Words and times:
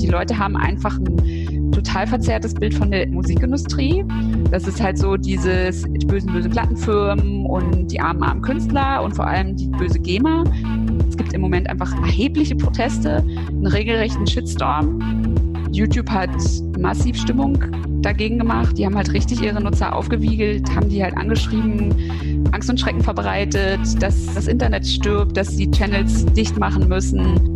Die 0.00 0.08
Leute 0.08 0.38
haben 0.38 0.56
einfach 0.56 0.98
ein 0.98 1.72
total 1.72 2.06
verzerrtes 2.06 2.54
Bild 2.54 2.74
von 2.74 2.90
der 2.90 3.06
Musikindustrie. 3.08 4.04
Das 4.50 4.66
ist 4.66 4.82
halt 4.82 4.98
so 4.98 5.16
dieses 5.16 5.82
die 5.82 6.06
bösen, 6.06 6.32
böse 6.32 6.48
Plattenfirmen 6.48 7.46
und 7.46 7.90
die 7.90 8.00
armen, 8.00 8.22
armen 8.22 8.42
Künstler 8.42 9.02
und 9.02 9.14
vor 9.14 9.26
allem 9.26 9.56
die 9.56 9.68
böse 9.68 9.98
GEMA. 9.98 10.44
Es 11.08 11.16
gibt 11.16 11.32
im 11.32 11.40
Moment 11.40 11.68
einfach 11.68 11.92
erhebliche 12.02 12.54
Proteste, 12.56 13.24
einen 13.48 13.66
regelrechten 13.66 14.26
Shitstorm. 14.26 15.00
YouTube 15.72 16.08
hat 16.10 16.30
massiv 16.78 17.16
Stimmung 17.16 17.58
dagegen 18.02 18.38
gemacht. 18.38 18.78
Die 18.78 18.86
haben 18.86 18.96
halt 18.96 19.12
richtig 19.12 19.42
ihre 19.42 19.60
Nutzer 19.60 19.94
aufgewiegelt, 19.94 20.74
haben 20.74 20.88
die 20.88 21.02
halt 21.02 21.16
angeschrieben, 21.16 21.94
Angst 22.52 22.70
und 22.70 22.78
Schrecken 22.80 23.02
verbreitet, 23.02 23.80
dass 24.00 24.34
das 24.34 24.46
Internet 24.46 24.86
stirbt, 24.86 25.36
dass 25.36 25.56
sie 25.56 25.70
Channels 25.70 26.24
dicht 26.26 26.56
machen 26.58 26.88
müssen. 26.88 27.55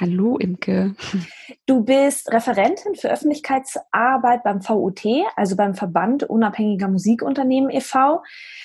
Hallo 0.00 0.38
Imke. 0.38 0.96
Du 1.66 1.84
bist 1.84 2.28
Referentin 2.32 2.96
für 2.96 3.12
Öffentlichkeitsarbeit 3.12 4.42
beim 4.42 4.60
VUT, 4.60 5.04
also 5.36 5.54
beim 5.54 5.76
Verband 5.76 6.24
Unabhängiger 6.24 6.88
Musikunternehmen 6.88 7.70
e.V. 7.70 8.24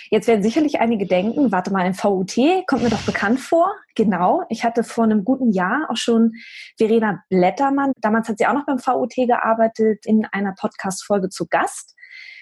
Jetzt 0.10 0.28
werden 0.28 0.42
sicherlich 0.42 0.80
einige 0.80 1.06
denken, 1.06 1.52
warte 1.52 1.72
mal, 1.72 1.84
ein 1.84 1.94
VUT 1.94 2.36
kommt 2.66 2.82
mir 2.82 2.90
doch 2.90 3.04
bekannt 3.04 3.40
vor. 3.40 3.72
Genau, 3.94 4.42
ich 4.50 4.64
hatte 4.64 4.84
vor 4.84 5.04
einem 5.04 5.24
guten 5.24 5.52
Jahr 5.52 5.86
auch 5.90 5.98
schon 5.98 6.32
Verena 6.78 7.24
Blättermann, 7.30 7.94
damals 8.02 8.28
hat 8.28 8.40
sie 8.40 8.48
auch 8.48 8.54
noch 8.54 8.66
beim 8.66 8.80
VUT 8.80 9.14
gearbeitet, 9.16 10.08
in 10.08 10.26
einer 10.32 10.56
Podcast-Folge 10.60 11.30
zu 11.30 11.46
Gast. 11.46 11.94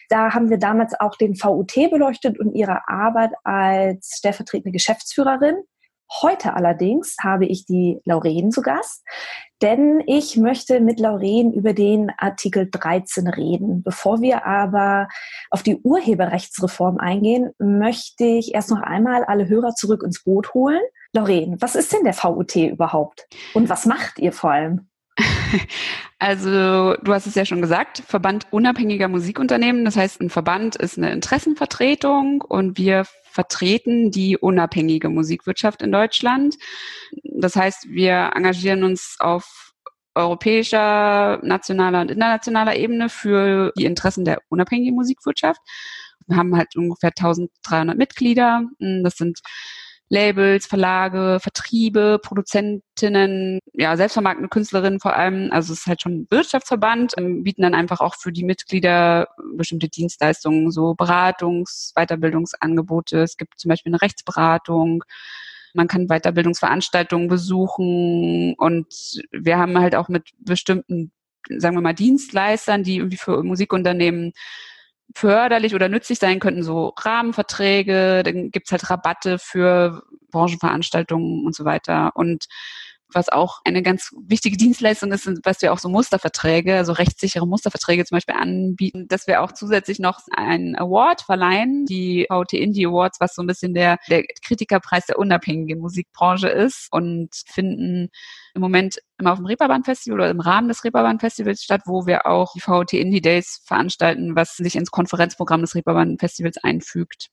Da 0.08 0.34
haben 0.34 0.50
wir 0.50 0.60
damals 0.60 0.98
auch 0.98 1.18
den 1.18 1.36
VUT 1.36 1.74
beleuchtet 1.92 2.40
und 2.40 2.54
ihre 2.54 2.88
Arbeit 2.88 3.32
als 3.44 4.16
stellvertretende 4.18 4.72
Geschäftsführerin. 4.72 5.58
Heute 6.10 6.54
allerdings 6.54 7.18
habe 7.22 7.46
ich 7.46 7.66
die 7.66 8.00
Lauren 8.06 8.52
zu 8.52 8.62
Gast, 8.62 9.04
denn 9.62 10.02
ich 10.06 10.38
möchte 10.38 10.80
mit 10.80 11.00
Lauren 11.00 11.52
über 11.52 11.74
den 11.74 12.12
Artikel 12.18 12.70
13 12.72 13.28
reden. 13.28 13.84
Bevor 13.84 14.22
wir 14.22 14.46
aber 14.46 15.10
auf 15.50 15.64
die 15.64 15.78
Urheberrechtsreform 15.78 16.98
eingehen, 16.98 17.52
möchte 17.60 18.24
ich 18.24 18.54
erst 18.54 18.70
noch 18.70 18.82
einmal 18.82 19.26
alle 19.26 19.50
Hörer 19.50 19.76
zurück 19.76 20.04
ins 20.04 20.24
Boot 20.24 20.54
holen. 20.54 20.82
Lauren, 21.12 21.58
was 21.60 21.76
ist 21.76 21.92
denn 21.92 22.04
der 22.04 22.14
VUT 22.14 22.56
überhaupt? 22.56 23.28
Und 23.54 23.70
was 23.70 23.86
macht 23.86 24.20
ihr 24.20 24.32
vor 24.32 24.52
allem? 24.52 24.88
Also, 26.20 26.96
du 26.96 27.14
hast 27.14 27.28
es 27.28 27.36
ja 27.36 27.46
schon 27.46 27.62
gesagt, 27.62 28.00
Verband 28.00 28.48
unabhängiger 28.50 29.08
Musikunternehmen. 29.08 29.86
Das 29.86 29.96
heißt, 29.96 30.20
ein 30.20 30.32
Verband 30.32 30.76
ist 30.76 30.98
eine 30.98 31.12
Interessenvertretung 31.12 32.42
und 32.42 32.80
wir 32.80 33.06
vertreten 33.24 34.10
die 34.10 34.36
unabhängige 34.36 35.10
Musikwirtschaft 35.10 35.84
in 35.84 35.92
Deutschland. 35.92 36.56
Das 37.24 37.56
heißt, 37.56 37.90
wir 37.90 38.32
engagieren 38.34 38.84
uns 38.84 39.18
auf 39.20 39.74
europäischer, 40.16 41.40
nationaler 41.44 42.02
und 42.02 42.10
internationaler 42.10 42.76
Ebene 42.76 43.10
für 43.10 43.72
die 43.78 43.86
Interessen 43.86 44.26
der 44.26 44.40
unabhängigen 44.50 44.96
Musikwirtschaft. 44.96 45.62
Wir 46.26 46.38
haben 46.38 46.58
halt 46.58 46.76
ungefähr 46.76 47.12
1300 47.12 47.96
Mitglieder. 47.96 48.64
Das 48.80 49.18
sind 49.18 49.40
Labels, 50.10 50.66
Verlage, 50.66 51.40
Vertriebe, 51.42 52.20
Produzentinnen, 52.24 53.60
ja, 53.74 53.98
selbstvermarktende 53.98 54.50
Künstlerinnen 54.50 55.00
vor 55.00 55.16
allem. 55.16 55.50
Also 55.52 55.74
es 55.74 55.80
ist 55.80 55.88
halt 55.88 56.02
schon 56.02 56.22
ein 56.22 56.28
Wirtschaftsverband, 56.30 57.16
bieten 57.44 57.62
dann 57.62 57.76
einfach 57.76 58.00
auch 58.00 58.16
für 58.16 58.32
die 58.32 58.46
Mitglieder 58.46 59.28
bestimmte 59.56 59.90
Dienstleistungen, 59.90 60.72
so 60.72 60.92
Beratungs-, 60.92 61.94
Weiterbildungsangebote. 61.96 63.22
Es 63.22 63.38
gibt 63.38 63.60
zum 63.60 63.70
Beispiel 63.70 63.92
eine 63.92 64.02
Rechtsberatung. 64.02 65.04
Man 65.74 65.88
kann 65.88 66.08
Weiterbildungsveranstaltungen 66.08 67.28
besuchen 67.28 68.56
und 68.58 68.88
wir 69.32 69.58
haben 69.58 69.78
halt 69.78 69.96
auch 69.96 70.08
mit 70.08 70.30
bestimmten, 70.40 71.12
sagen 71.50 71.76
wir 71.76 71.82
mal, 71.82 71.94
Dienstleistern, 71.94 72.84
die 72.84 72.98
irgendwie 72.98 73.18
für 73.18 73.44
Musikunternehmen 73.44 74.32
förderlich 75.16 75.74
oder 75.76 75.90
nützlich 75.90 76.20
sein 76.20 76.40
könnten, 76.40 76.64
so 76.64 76.94
Rahmenverträge, 76.98 78.24
dann 78.24 78.52
gibt's 78.52 78.72
halt 78.72 78.90
Rabatte 78.90 79.40
für 79.40 80.04
Branchenveranstaltungen 80.32 81.46
und 81.46 81.56
so 81.56 81.66
weiter. 81.66 82.12
Und 82.16 82.48
was 83.14 83.30
auch 83.30 83.62
eine 83.64 83.82
ganz 83.82 84.12
wichtige 84.28 84.58
Dienstleistung 84.58 85.12
ist, 85.12 85.30
was 85.44 85.62
wir 85.62 85.74
auch 85.74 85.80
so 85.80 85.90
Musterverträge, 85.90 86.76
also 86.76 86.92
rechtssichere 86.92 87.48
Musterverträge 87.48 88.06
zum 88.06 88.18
Beispiel 88.18 88.36
anbieten, 88.36 89.08
dass 89.08 89.28
wir 89.28 89.42
auch 89.42 89.52
zusätzlich 89.52 90.00
noch 90.00 90.20
einen 90.36 90.76
Award 90.76 91.22
verleihen, 91.22 91.86
die 91.86 92.28
VT 92.30 92.54
Indie 92.54 92.86
Awards, 92.86 93.20
was 93.20 93.36
so 93.36 93.42
ein 93.42 93.48
bisschen 93.48 93.74
der, 93.74 93.98
der 94.10 94.24
Kritikerpreis 94.44 95.06
der 95.06 95.20
unabhängigen 95.20 95.80
Musikbranche 95.80 96.50
ist 96.50 96.88
und 96.92 97.30
finden 97.46 98.10
im 98.54 98.62
Moment 98.62 99.00
immer 99.18 99.32
auf 99.32 99.40
dem 99.40 99.46
Reeperbahn 99.46 99.84
Festival 99.84 100.20
oder 100.20 100.30
im 100.30 100.40
Rahmen 100.40 100.68
des 100.68 100.84
Reeperbahn 100.84 101.20
Festivals 101.20 101.64
statt, 101.64 101.82
wo 101.86 102.06
wir 102.06 102.26
auch 102.26 102.54
die 102.54 102.62
VT 102.62 102.94
Indie 102.94 103.22
Days 103.22 103.62
veranstalten, 103.66 104.36
was 104.36 104.56
sich 104.56 104.76
ins 104.76 104.92
Konferenzprogramm 104.92 105.62
des 105.62 105.76
Reeperbahn 105.76 106.18
Festivals 106.20 106.58
einfügt. 106.64 107.30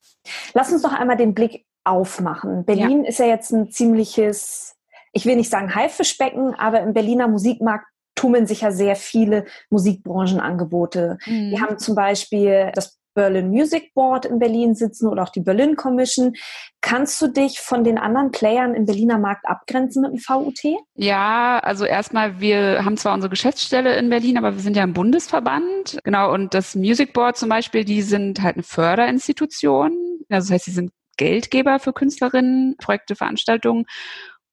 Lass 0.52 0.72
uns 0.72 0.82
noch 0.82 0.92
einmal 0.92 1.16
den 1.16 1.34
Blick 1.34 1.66
aufmachen. 1.84 2.64
Berlin 2.64 3.04
ja. 3.04 3.08
ist 3.08 3.18
ja 3.18 3.26
jetzt 3.26 3.50
ein 3.52 3.70
ziemliches 3.70 4.76
ich 5.14 5.24
will 5.24 5.36
nicht 5.36 5.50
sagen 5.50 5.74
Haifischbecken, 5.74 6.54
aber 6.54 6.80
im 6.80 6.92
Berliner 6.92 7.28
Musikmarkt 7.28 7.86
tummeln 8.14 8.46
sich 8.46 8.60
ja 8.60 8.70
sehr 8.70 8.96
viele 8.96 9.44
Musikbranchenangebote. 9.70 11.18
Mhm. 11.26 11.50
Wir 11.50 11.60
haben 11.60 11.78
zum 11.78 11.94
Beispiel 11.94 12.70
das 12.74 12.98
Berlin 13.14 13.48
Music 13.48 13.94
Board 13.94 14.26
in 14.26 14.38
Berlin 14.38 14.74
sitzen 14.74 15.06
oder 15.06 15.22
auch 15.22 15.28
die 15.28 15.40
Berlin 15.40 15.76
Commission. 15.76 16.34
Kannst 16.80 17.22
du 17.22 17.28
dich 17.28 17.60
von 17.60 17.84
den 17.84 17.96
anderen 17.96 18.32
Playern 18.32 18.74
im 18.74 18.86
Berliner 18.86 19.18
Markt 19.18 19.46
abgrenzen 19.46 20.02
mit 20.02 20.12
dem 20.12 20.18
VUT? 20.18 20.58
Ja, 20.96 21.60
also 21.60 21.84
erstmal, 21.84 22.40
wir 22.40 22.84
haben 22.84 22.96
zwar 22.96 23.14
unsere 23.14 23.30
Geschäftsstelle 23.30 23.96
in 23.96 24.10
Berlin, 24.10 24.36
aber 24.36 24.54
wir 24.54 24.62
sind 24.62 24.76
ja 24.76 24.82
ein 24.82 24.92
Bundesverband. 24.92 25.98
Genau, 26.02 26.32
und 26.32 26.54
das 26.54 26.74
Music 26.74 27.12
Board 27.12 27.36
zum 27.36 27.48
Beispiel, 27.48 27.84
die 27.84 28.02
sind 28.02 28.42
halt 28.42 28.56
eine 28.56 28.64
Förderinstitution. 28.64 29.92
Also 30.28 30.48
das 30.48 30.50
heißt, 30.50 30.64
sie 30.64 30.72
sind 30.72 30.90
Geldgeber 31.16 31.78
für 31.78 31.92
Künstlerinnen, 31.92 32.76
Projekte, 32.78 33.14
Veranstaltungen. 33.14 33.86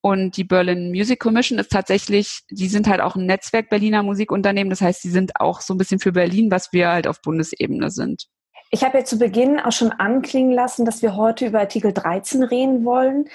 Und 0.02 0.36
die 0.36 0.44
Berlin 0.44 0.90
Music 0.90 1.20
Commission 1.20 1.60
ist 1.60 1.72
tatsächlich, 1.72 2.42
die 2.50 2.68
sind 2.68 2.88
halt 2.88 3.02
auch 3.02 3.16
ein 3.16 3.28
Netzwerk 3.28 3.70
Berliner 3.70 4.02
Musikunternehmen. 4.02 4.72
Das 4.72 4.82
heißt, 4.82 5.04
die 5.04 5.10
sind 5.10 5.40
auch 5.40 5.62
so 5.62 5.76
ein 5.76 5.78
bisschen 5.78 6.00
für 6.00 6.12
Berlin, 6.12 6.50
was 6.50 6.74
wir 6.74 6.90
halt 6.90 7.08
auf 7.08 7.22
Bundesebene 7.22 7.92
sind. 7.92 8.28
Ich 8.72 8.84
habe 8.84 9.00
ja 9.00 9.06
zu 9.06 9.20
Beginn 9.20 9.60
auch 9.60 9.74
schon 9.74 9.92
anklingen 9.92 10.54
lassen, 10.54 10.86
dass 10.86 11.02
wir 11.02 11.16
heute 11.16 11.46
über 11.46 11.60
Artikel 11.60 11.94
13 11.94 12.42
reden 12.42 12.84
wollen. 12.84 13.30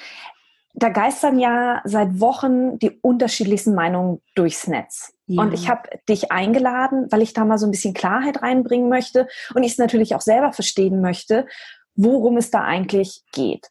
Da 0.75 0.89
geistern 0.89 1.39
ja 1.39 1.83
seit 1.85 2.21
Wochen 2.21 2.79
die 2.79 2.91
unterschiedlichsten 3.01 3.75
Meinungen 3.75 4.21
durchs 4.35 4.67
Netz. 4.67 5.15
Ja. 5.27 5.43
Und 5.43 5.55
ich 5.55 5.69
habe 5.69 5.89
dich 6.09 6.33
eingeladen, 6.33 7.07
weil 7.11 7.23
ich 7.23 7.33
da 7.33 7.45
mal 7.45 7.59
so 7.59 7.67
ein 7.67 7.71
bisschen 7.71 7.95
Klarheit 7.95 8.43
reinbringen 8.43 8.89
möchte 8.89 9.29
und 9.55 9.63
ich 9.63 9.73
es 9.73 9.79
natürlich 9.79 10.15
auch 10.15 10.21
selber 10.21 10.53
verstehen 10.53 11.01
möchte, 11.01 11.47
worum 11.95 12.37
es 12.37 12.51
da 12.51 12.63
eigentlich 12.63 13.23
geht. 13.33 13.69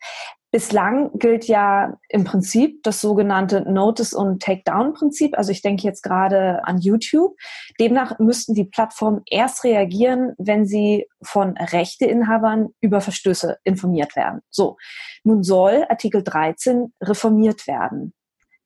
Bislang 0.56 1.12
gilt 1.20 1.50
ja 1.50 2.00
im 2.08 2.24
Prinzip 2.24 2.82
das 2.84 3.02
sogenannte 3.02 3.70
Notice- 3.70 4.14
und 4.14 4.42
Takedown-Prinzip. 4.42 5.38
Also 5.38 5.52
ich 5.52 5.62
denke 5.62 5.84
jetzt 5.84 6.02
gerade 6.02 6.64
an 6.64 6.78
YouTube. 6.78 7.36
Demnach 7.78 8.20
müssten 8.20 8.54
die 8.54 8.64
Plattformen 8.64 9.22
erst 9.30 9.66
reagieren, 9.66 10.32
wenn 10.38 10.66
sie 10.66 11.10
von 11.22 11.58
Rechteinhabern 11.58 12.70
über 12.80 13.02
Verstöße 13.02 13.58
informiert 13.66 14.16
werden. 14.16 14.44
So, 14.50 14.78
nun 15.26 15.44
soll 15.44 15.86
Artikel 15.90 16.24
13 16.24 16.94
reformiert 17.04 17.68
werden. 17.68 18.14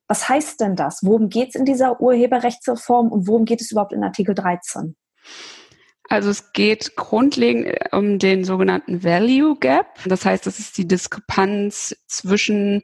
Was 0.07 0.29
heißt 0.29 0.61
denn 0.61 0.75
das? 0.75 0.99
Worum 1.01 1.29
geht 1.29 1.49
es 1.49 1.55
in 1.55 1.65
dieser 1.65 1.99
Urheberrechtsreform 1.99 3.11
und 3.11 3.27
worum 3.27 3.45
geht 3.45 3.61
es 3.61 3.71
überhaupt 3.71 3.93
in 3.93 4.03
Artikel 4.03 4.35
13? 4.35 4.95
Also 6.09 6.31
es 6.31 6.53
geht 6.53 6.95
grundlegend 6.95 7.77
um 7.91 8.17
den 8.17 8.43
sogenannten 8.43 9.03
Value 9.03 9.55
Gap. 9.59 9.99
Das 10.05 10.25
heißt, 10.25 10.45
das 10.45 10.59
ist 10.59 10.77
die 10.77 10.87
Diskrepanz 10.87 11.95
zwischen 12.07 12.81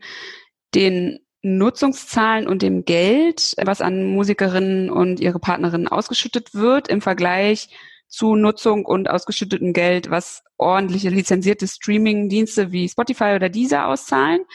den 0.75 1.19
Nutzungszahlen 1.42 2.48
und 2.48 2.62
dem 2.62 2.86
Geld, 2.86 3.56
was 3.63 3.81
an 3.81 4.06
Musikerinnen 4.06 4.89
und 4.89 5.19
ihre 5.19 5.39
Partnerinnen 5.39 5.88
ausgeschüttet 5.88 6.54
wird, 6.54 6.88
im 6.88 7.01
Vergleich 7.01 7.69
zu 8.15 8.35
Nutzung 8.35 8.85
und 8.85 9.09
ausgeschüttetem 9.09 9.73
Geld, 9.73 10.09
was 10.09 10.41
ordentliche 10.57 11.09
lizenzierte 11.09 11.67
Streaming-Dienste 11.67 12.71
wie 12.71 12.88
Spotify 12.88 13.33
oder 13.35 13.50
Deezer 13.50 13.88
auszahlen. 13.88 14.45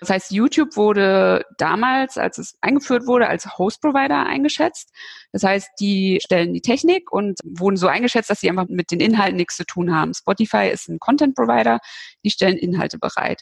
Das 0.00 0.10
heißt, 0.10 0.30
YouTube 0.32 0.76
wurde 0.76 1.42
damals, 1.56 2.18
als 2.18 2.36
es 2.36 2.58
eingeführt 2.60 3.06
wurde, 3.06 3.26
als 3.28 3.56
Host-Provider 3.56 4.26
eingeschätzt. 4.26 4.92
Das 5.32 5.44
heißt, 5.44 5.70
die 5.80 6.18
stellen 6.22 6.52
die 6.52 6.60
Technik 6.60 7.10
und 7.10 7.38
wurden 7.42 7.78
so 7.78 7.86
eingeschätzt, 7.86 8.28
dass 8.28 8.40
sie 8.40 8.50
einfach 8.50 8.66
mit 8.68 8.90
den 8.90 9.00
Inhalten 9.00 9.36
nichts 9.36 9.56
zu 9.56 9.64
tun 9.64 9.94
haben. 9.94 10.12
Spotify 10.12 10.68
ist 10.70 10.88
ein 10.88 10.98
Content-Provider, 10.98 11.78
die 12.22 12.30
stellen 12.30 12.58
Inhalte 12.58 12.98
bereit. 12.98 13.40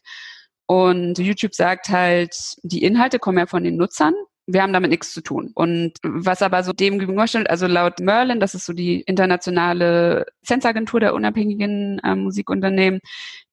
Und 0.66 1.18
YouTube 1.18 1.54
sagt 1.54 1.88
halt, 1.88 2.36
die 2.62 2.84
Inhalte 2.84 3.18
kommen 3.18 3.38
ja 3.38 3.46
von 3.46 3.64
den 3.64 3.76
Nutzern 3.76 4.14
wir 4.46 4.62
haben 4.62 4.72
damit 4.72 4.90
nichts 4.90 5.12
zu 5.12 5.22
tun. 5.22 5.50
Und 5.54 5.92
was 6.02 6.42
aber 6.42 6.62
so 6.62 6.72
dem 6.72 6.98
gegenüberstellt, 6.98 7.48
also 7.48 7.66
laut 7.66 8.00
Merlin, 8.00 8.40
das 8.40 8.54
ist 8.54 8.66
so 8.66 8.72
die 8.72 9.00
internationale 9.02 10.26
Zensagentur 10.44 11.00
der 11.00 11.14
unabhängigen 11.14 11.98
äh, 12.00 12.14
Musikunternehmen, 12.14 13.00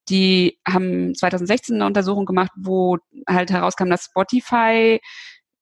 die 0.10 0.58
haben 0.68 1.16
2016 1.16 1.76
eine 1.76 1.86
Untersuchung 1.86 2.26
gemacht, 2.26 2.52
wo 2.56 2.98
halt 3.30 3.52
herauskam, 3.52 3.90
dass 3.90 4.06
Spotify 4.06 5.00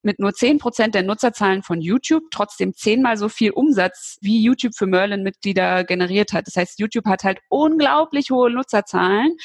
mit 0.02 0.18
nur 0.18 0.32
zehn 0.32 0.58
Prozent 0.58 0.94
der 0.94 1.02
Nutzerzahlen 1.02 1.62
von 1.62 1.80
YouTube 1.80 2.24
trotzdem 2.30 2.74
zehnmal 2.74 3.16
so 3.16 3.28
viel 3.28 3.50
Umsatz 3.50 4.16
wie 4.22 4.42
YouTube 4.42 4.74
für 4.74 4.86
Merlin-Mitglieder 4.86 5.84
generiert 5.84 6.32
hat. 6.32 6.46
Das 6.46 6.56
heißt, 6.56 6.80
YouTube 6.80 7.06
hat 7.06 7.22
halt 7.22 7.40
unglaublich 7.50 8.30
hohe 8.30 8.50
Nutzerzahlen, 8.50 9.36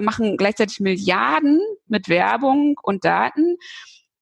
machen 0.00 0.36
gleichzeitig 0.36 0.80
Milliarden 0.80 1.60
mit 1.86 2.08
Werbung 2.08 2.74
und 2.82 3.04
Daten 3.04 3.56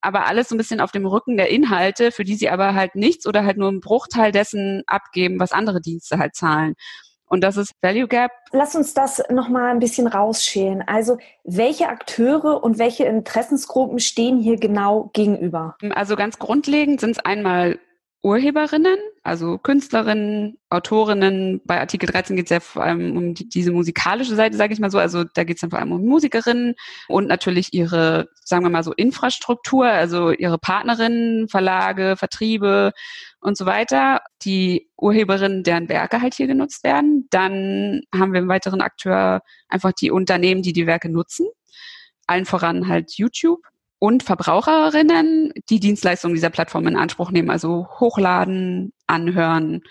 aber 0.00 0.26
alles 0.26 0.48
so 0.48 0.54
ein 0.54 0.58
bisschen 0.58 0.80
auf 0.80 0.92
dem 0.92 1.06
Rücken 1.06 1.36
der 1.36 1.50
Inhalte, 1.50 2.12
für 2.12 2.24
die 2.24 2.34
sie 2.34 2.50
aber 2.50 2.74
halt 2.74 2.94
nichts 2.94 3.26
oder 3.26 3.44
halt 3.44 3.56
nur 3.56 3.68
einen 3.68 3.80
Bruchteil 3.80 4.32
dessen 4.32 4.82
abgeben, 4.86 5.40
was 5.40 5.52
andere 5.52 5.80
Dienste 5.80 6.18
halt 6.18 6.34
zahlen. 6.34 6.74
Und 7.26 7.42
das 7.44 7.56
ist 7.56 7.72
Value 7.80 8.08
Gap. 8.08 8.32
Lass 8.50 8.74
uns 8.74 8.92
das 8.92 9.22
nochmal 9.30 9.70
ein 9.70 9.78
bisschen 9.78 10.08
rausschälen. 10.08 10.82
Also, 10.86 11.18
welche 11.44 11.88
Akteure 11.88 12.64
und 12.64 12.78
welche 12.78 13.04
Interessensgruppen 13.04 14.00
stehen 14.00 14.40
hier 14.40 14.56
genau 14.56 15.10
gegenüber? 15.12 15.76
Also 15.90 16.16
ganz 16.16 16.40
grundlegend 16.40 17.00
sind 17.00 17.12
es 17.12 17.24
einmal 17.24 17.78
Urheberinnen, 18.22 18.98
also 19.22 19.56
Künstlerinnen, 19.56 20.58
Autorinnen. 20.68 21.62
Bei 21.64 21.80
Artikel 21.80 22.06
13 22.06 22.36
geht 22.36 22.46
es 22.46 22.50
ja 22.50 22.60
vor 22.60 22.82
allem 22.82 23.16
um 23.16 23.34
die, 23.34 23.48
diese 23.48 23.72
musikalische 23.72 24.34
Seite, 24.34 24.58
sage 24.58 24.74
ich 24.74 24.80
mal 24.80 24.90
so. 24.90 24.98
Also 24.98 25.24
da 25.24 25.44
geht 25.44 25.56
es 25.56 25.62
dann 25.62 25.70
vor 25.70 25.78
allem 25.78 25.92
um 25.92 26.04
Musikerinnen 26.04 26.74
und 27.08 27.28
natürlich 27.28 27.72
ihre, 27.72 28.28
sagen 28.44 28.62
wir 28.62 28.68
mal 28.68 28.84
so, 28.84 28.92
Infrastruktur, 28.92 29.86
also 29.86 30.32
ihre 30.32 30.58
Partnerinnen, 30.58 31.48
Verlage, 31.48 32.14
Vertriebe 32.18 32.92
und 33.40 33.56
so 33.56 33.64
weiter. 33.64 34.20
Die 34.44 34.90
Urheberinnen, 34.98 35.62
deren 35.62 35.88
Werke 35.88 36.20
halt 36.20 36.34
hier 36.34 36.46
genutzt 36.46 36.84
werden. 36.84 37.26
Dann 37.30 38.02
haben 38.14 38.34
wir 38.34 38.40
einen 38.40 38.48
weiteren 38.48 38.82
Akteur 38.82 39.40
einfach 39.68 39.92
die 39.92 40.10
Unternehmen, 40.10 40.60
die 40.60 40.74
die 40.74 40.86
Werke 40.86 41.08
nutzen. 41.08 41.46
Allen 42.26 42.44
voran 42.44 42.86
halt 42.86 43.16
YouTube 43.16 43.60
und 44.00 44.22
Verbraucherinnen, 44.22 45.52
die 45.68 45.78
Dienstleistungen 45.78 46.34
dieser 46.34 46.50
Plattform 46.50 46.88
in 46.88 46.96
Anspruch 46.96 47.30
nehmen, 47.30 47.50
also 47.50 47.86
hochladen, 48.00 48.92
anhören 49.06 49.82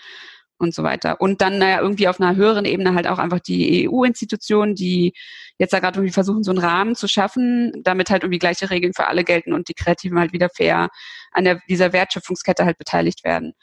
und 0.58 0.74
so 0.74 0.82
weiter. 0.82 1.20
Und 1.20 1.40
dann 1.40 1.58
naja, 1.58 1.80
irgendwie 1.80 2.08
auf 2.08 2.20
einer 2.20 2.34
höheren 2.36 2.64
Ebene 2.64 2.94
halt 2.94 3.06
auch 3.06 3.18
einfach 3.18 3.38
die 3.38 3.88
EU-Institutionen, 3.88 4.74
die 4.74 5.14
jetzt 5.58 5.72
da 5.72 5.78
gerade 5.78 5.98
irgendwie 5.98 6.12
versuchen, 6.12 6.42
so 6.42 6.50
einen 6.50 6.58
Rahmen 6.58 6.96
zu 6.96 7.06
schaffen, 7.06 7.72
damit 7.84 8.10
halt 8.10 8.24
irgendwie 8.24 8.40
gleiche 8.40 8.68
Regeln 8.68 8.92
für 8.94 9.06
alle 9.06 9.22
gelten 9.22 9.52
und 9.52 9.68
die 9.68 9.74
Kreativen 9.74 10.18
halt 10.18 10.32
wieder 10.32 10.50
fair 10.50 10.88
an 11.30 11.44
der, 11.44 11.60
dieser 11.68 11.92
Wertschöpfungskette 11.92 12.64
halt 12.64 12.78
beteiligt 12.78 13.24
werden. 13.24 13.54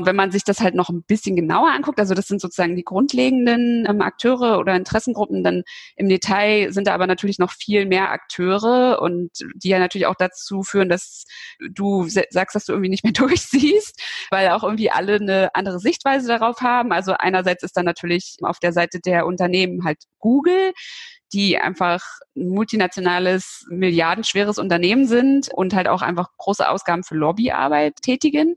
Und 0.00 0.06
wenn 0.06 0.16
man 0.16 0.30
sich 0.30 0.44
das 0.44 0.60
halt 0.60 0.74
noch 0.74 0.88
ein 0.88 1.02
bisschen 1.02 1.36
genauer 1.36 1.72
anguckt, 1.72 2.00
also 2.00 2.14
das 2.14 2.26
sind 2.26 2.40
sozusagen 2.40 2.74
die 2.74 2.84
grundlegenden 2.84 3.84
ähm, 3.86 4.00
Akteure 4.00 4.58
oder 4.58 4.74
Interessengruppen, 4.74 5.44
dann 5.44 5.62
im 5.94 6.08
Detail 6.08 6.72
sind 6.72 6.86
da 6.86 6.94
aber 6.94 7.06
natürlich 7.06 7.38
noch 7.38 7.52
viel 7.52 7.84
mehr 7.84 8.10
Akteure 8.10 9.02
und 9.02 9.30
die 9.54 9.68
ja 9.68 9.78
natürlich 9.78 10.06
auch 10.06 10.14
dazu 10.14 10.62
führen, 10.62 10.88
dass 10.88 11.24
du 11.70 12.08
sagst, 12.08 12.54
dass 12.54 12.64
du 12.64 12.72
irgendwie 12.72 12.88
nicht 12.88 13.04
mehr 13.04 13.12
durchsiehst, 13.12 14.00
weil 14.30 14.48
auch 14.48 14.62
irgendwie 14.62 14.90
alle 14.90 15.16
eine 15.16 15.54
andere 15.54 15.80
Sichtweise 15.80 16.28
darauf 16.28 16.62
haben. 16.62 16.92
Also 16.92 17.12
einerseits 17.12 17.62
ist 17.62 17.76
dann 17.76 17.84
natürlich 17.84 18.36
auf 18.40 18.58
der 18.58 18.72
Seite 18.72 19.00
der 19.00 19.26
Unternehmen 19.26 19.84
halt 19.84 19.98
Google, 20.18 20.72
die 21.34 21.58
einfach 21.58 22.02
ein 22.34 22.48
multinationales, 22.48 23.66
milliardenschweres 23.68 24.56
Unternehmen 24.56 25.06
sind 25.06 25.50
und 25.52 25.74
halt 25.74 25.88
auch 25.88 26.00
einfach 26.00 26.30
große 26.38 26.66
Ausgaben 26.66 27.04
für 27.04 27.16
Lobbyarbeit 27.16 27.96
tätigen. 28.00 28.56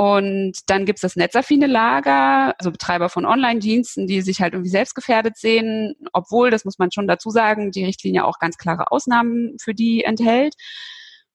Und 0.00 0.70
dann 0.70 0.86
gibt's 0.86 1.02
das 1.02 1.14
netzaffine 1.14 1.66
Lager, 1.66 2.54
also 2.58 2.70
Betreiber 2.70 3.10
von 3.10 3.26
Online-Diensten, 3.26 4.06
die 4.06 4.22
sich 4.22 4.40
halt 4.40 4.54
irgendwie 4.54 4.70
selbst 4.70 4.94
gefährdet 4.94 5.36
sehen, 5.36 5.94
obwohl, 6.14 6.48
das 6.50 6.64
muss 6.64 6.78
man 6.78 6.90
schon 6.90 7.06
dazu 7.06 7.28
sagen, 7.28 7.70
die 7.70 7.84
Richtlinie 7.84 8.24
auch 8.24 8.38
ganz 8.38 8.56
klare 8.56 8.92
Ausnahmen 8.92 9.58
für 9.60 9.74
die 9.74 10.02
enthält. 10.04 10.54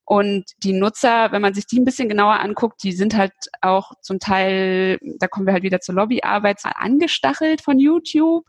Und 0.03 0.45
die 0.63 0.73
Nutzer, 0.73 1.31
wenn 1.31 1.43
man 1.43 1.53
sich 1.53 1.67
die 1.67 1.79
ein 1.79 1.85
bisschen 1.85 2.09
genauer 2.09 2.39
anguckt, 2.39 2.81
die 2.81 2.91
sind 2.91 3.15
halt 3.15 3.33
auch 3.61 3.91
zum 4.01 4.17
Teil, 4.17 4.97
da 5.19 5.27
kommen 5.27 5.45
wir 5.45 5.53
halt 5.53 5.63
wieder 5.63 5.79
zur 5.79 5.93
Lobbyarbeit, 5.93 6.59
angestachelt 6.63 7.61
von 7.61 7.77
YouTube. 7.77 8.45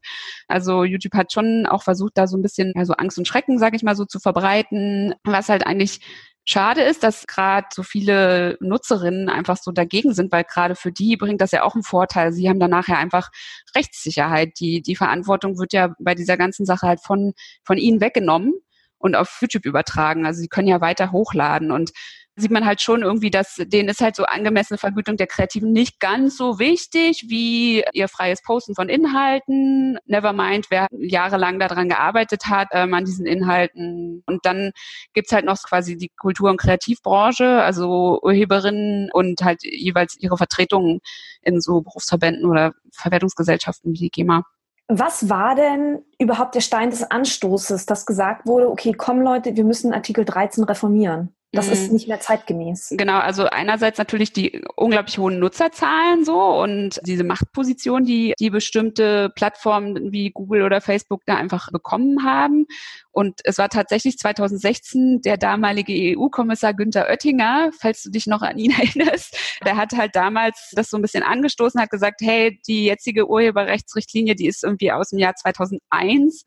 Also 0.49 0.85
YouTube 0.85 1.13
hat 1.13 1.31
schon 1.31 1.67
auch 1.67 1.83
versucht, 1.83 2.13
da 2.17 2.27
so 2.27 2.39
ein 2.39 2.43
bisschen 2.43 2.73
also 2.75 2.95
Angst 2.95 3.19
und 3.19 3.29
Schrecken, 3.29 3.59
sage 3.59 3.77
ich 3.77 3.83
mal 3.83 3.97
so, 3.97 4.07
zu 4.07 4.19
verbreiten, 4.19 5.15
was 5.25 5.51
halt 5.51 5.67
eigentlich 5.67 6.01
Schade 6.49 6.83
ist, 6.83 7.03
dass 7.03 7.27
gerade 7.27 7.67
so 7.73 7.83
viele 7.83 8.57
Nutzerinnen 8.61 9.29
einfach 9.29 9.57
so 9.57 9.73
dagegen 9.73 10.15
sind, 10.15 10.31
weil 10.31 10.45
gerade 10.45 10.77
für 10.77 10.93
die 10.93 11.17
bringt 11.17 11.41
das 11.41 11.51
ja 11.51 11.65
auch 11.65 11.75
einen 11.75 11.83
Vorteil. 11.83 12.33
Sie 12.33 12.49
haben 12.49 12.61
dann 12.61 12.71
nachher 12.71 12.99
einfach 12.99 13.31
Rechtssicherheit. 13.75 14.53
Die, 14.61 14.81
die 14.81 14.95
Verantwortung 14.95 15.59
wird 15.59 15.73
ja 15.73 15.95
bei 15.99 16.15
dieser 16.15 16.37
ganzen 16.37 16.65
Sache 16.65 16.87
halt 16.87 17.01
von, 17.01 17.35
von 17.65 17.79
ihnen 17.79 18.01
weggenommen 18.01 18.55
und 18.99 19.17
auf 19.17 19.39
YouTube 19.41 19.67
übertragen. 19.67 20.25
Also 20.25 20.41
sie 20.41 20.49
können 20.49 20.69
ja 20.69 20.81
weiter 20.81 21.11
hochladen 21.11 21.73
und 21.73 21.91
sieht 22.37 22.51
man 22.51 22.67
halt 22.67 22.83
schon 22.83 23.03
irgendwie, 23.03 23.31
dass 23.31 23.57
denen 23.57 23.89
ist 23.89 24.03
halt 24.03 24.15
so 24.15 24.25
angemessene 24.25 24.77
Vergütung 24.77 25.17
der 25.17 25.27
Kreativen 25.27 25.73
nicht 25.73 26.01
ganz 26.01 26.37
so 26.37 26.59
wichtig 26.59 27.25
wie 27.29 27.83
ihr 27.93 28.09
freies 28.09 28.43
Posten 28.43 28.75
von 28.75 28.91
Inhalten. 28.91 29.99
Nevermind, 30.05 30.67
wer 30.69 30.87
jahrelang 30.91 31.59
daran 31.59 31.89
gearbeitet 31.89 32.45
hat, 32.47 32.69
ähm, 32.73 32.93
an 32.93 33.07
diesen 33.07 33.27
Inhalten. 33.27 34.23
Und 34.27 34.45
dann 34.45 34.73
gibt's 35.15 35.33
halt 35.33 35.47
noch 35.47 35.57
quasi 35.63 35.97
die 35.97 36.11
Kultur- 36.11 36.51
und 36.51 36.59
Kreativbranche, 36.59 37.63
also 37.63 38.21
Urheberinnen 38.23 39.11
und 39.13 39.43
halt 39.43 39.63
jeweils 39.63 40.17
ihre 40.19 40.37
Vertretungen 40.37 41.01
in 41.41 41.61
so 41.61 41.81
Berufsverbänden 41.81 42.45
oder 42.45 42.73
Verwertungsgesellschaften 42.93 43.93
wie 43.93 43.99
die 43.99 44.11
GEMA. 44.11 44.45
Was 44.89 45.29
war 45.29 45.55
denn 45.55 46.05
überhaupt 46.19 46.55
der 46.55 46.61
Stein 46.61 46.91
des 46.91 47.03
Anstoßes, 47.03 47.87
dass 47.87 48.07
gesagt 48.07 48.47
wurde, 48.47 48.71
okay, 48.71 48.93
komm 48.93 49.21
Leute, 49.21 49.57
wir 49.57 49.65
müssen 49.65 49.93
Artikel 49.93 50.25
13 50.25 50.63
reformieren? 50.65 51.35
Das 51.57 51.67
mhm. 51.67 51.73
ist 51.73 51.93
nicht 51.93 52.09
mehr 52.09 52.21
zeitgemäß. 52.21 52.95
Genau, 52.97 53.19
also 53.19 53.47
einerseits 53.47 53.99
natürlich 53.99 54.33
die 54.33 54.63
unglaublich 54.77 55.19
hohen 55.19 55.39
Nutzerzahlen 55.39 56.25
so 56.25 56.39
und 56.39 57.01
diese 57.05 57.25
Machtposition, 57.25 58.05
die 58.05 58.35
die 58.39 58.51
bestimmte 58.51 59.31
Plattformen 59.35 60.13
wie 60.13 60.31
Google 60.31 60.63
oder 60.63 60.81
Facebook 60.81 61.23
da 61.27 61.37
einfach 61.37 61.71
bekommen 61.73 62.25
haben. 62.25 62.67
Und 63.11 63.41
es 63.45 63.57
war 63.57 63.71
tatsächlich 63.71 64.19
2016 64.19 65.23
der 65.23 65.39
damalige 65.39 66.19
EU-Kommissar 66.19 66.75
Günther 66.75 67.09
Oettinger, 67.09 67.71
falls 67.81 68.03
du 68.03 68.11
dich 68.11 68.27
noch 68.27 68.43
an 68.43 68.59
ihn 68.59 68.71
erinnerst, 68.79 69.39
der 69.65 69.77
hat 69.77 69.93
halt 69.97 70.15
damals 70.15 70.73
das 70.73 70.91
so 70.91 70.99
ein 70.99 71.03
bisschen 71.03 71.23
angestoßen, 71.23 71.81
hat 71.81 71.91
gesagt, 71.91 72.21
hey, 72.21 72.61
die 72.67 72.85
jetzige 72.85 73.27
Urheberrechtsrichtlinie, 73.29 74.35
die 74.35 74.47
ist 74.47 74.63
irgendwie 74.63 74.93
aus 74.93 75.11
dem 75.11 75.19
Jahr 75.19 75.35
2001, 75.35 76.45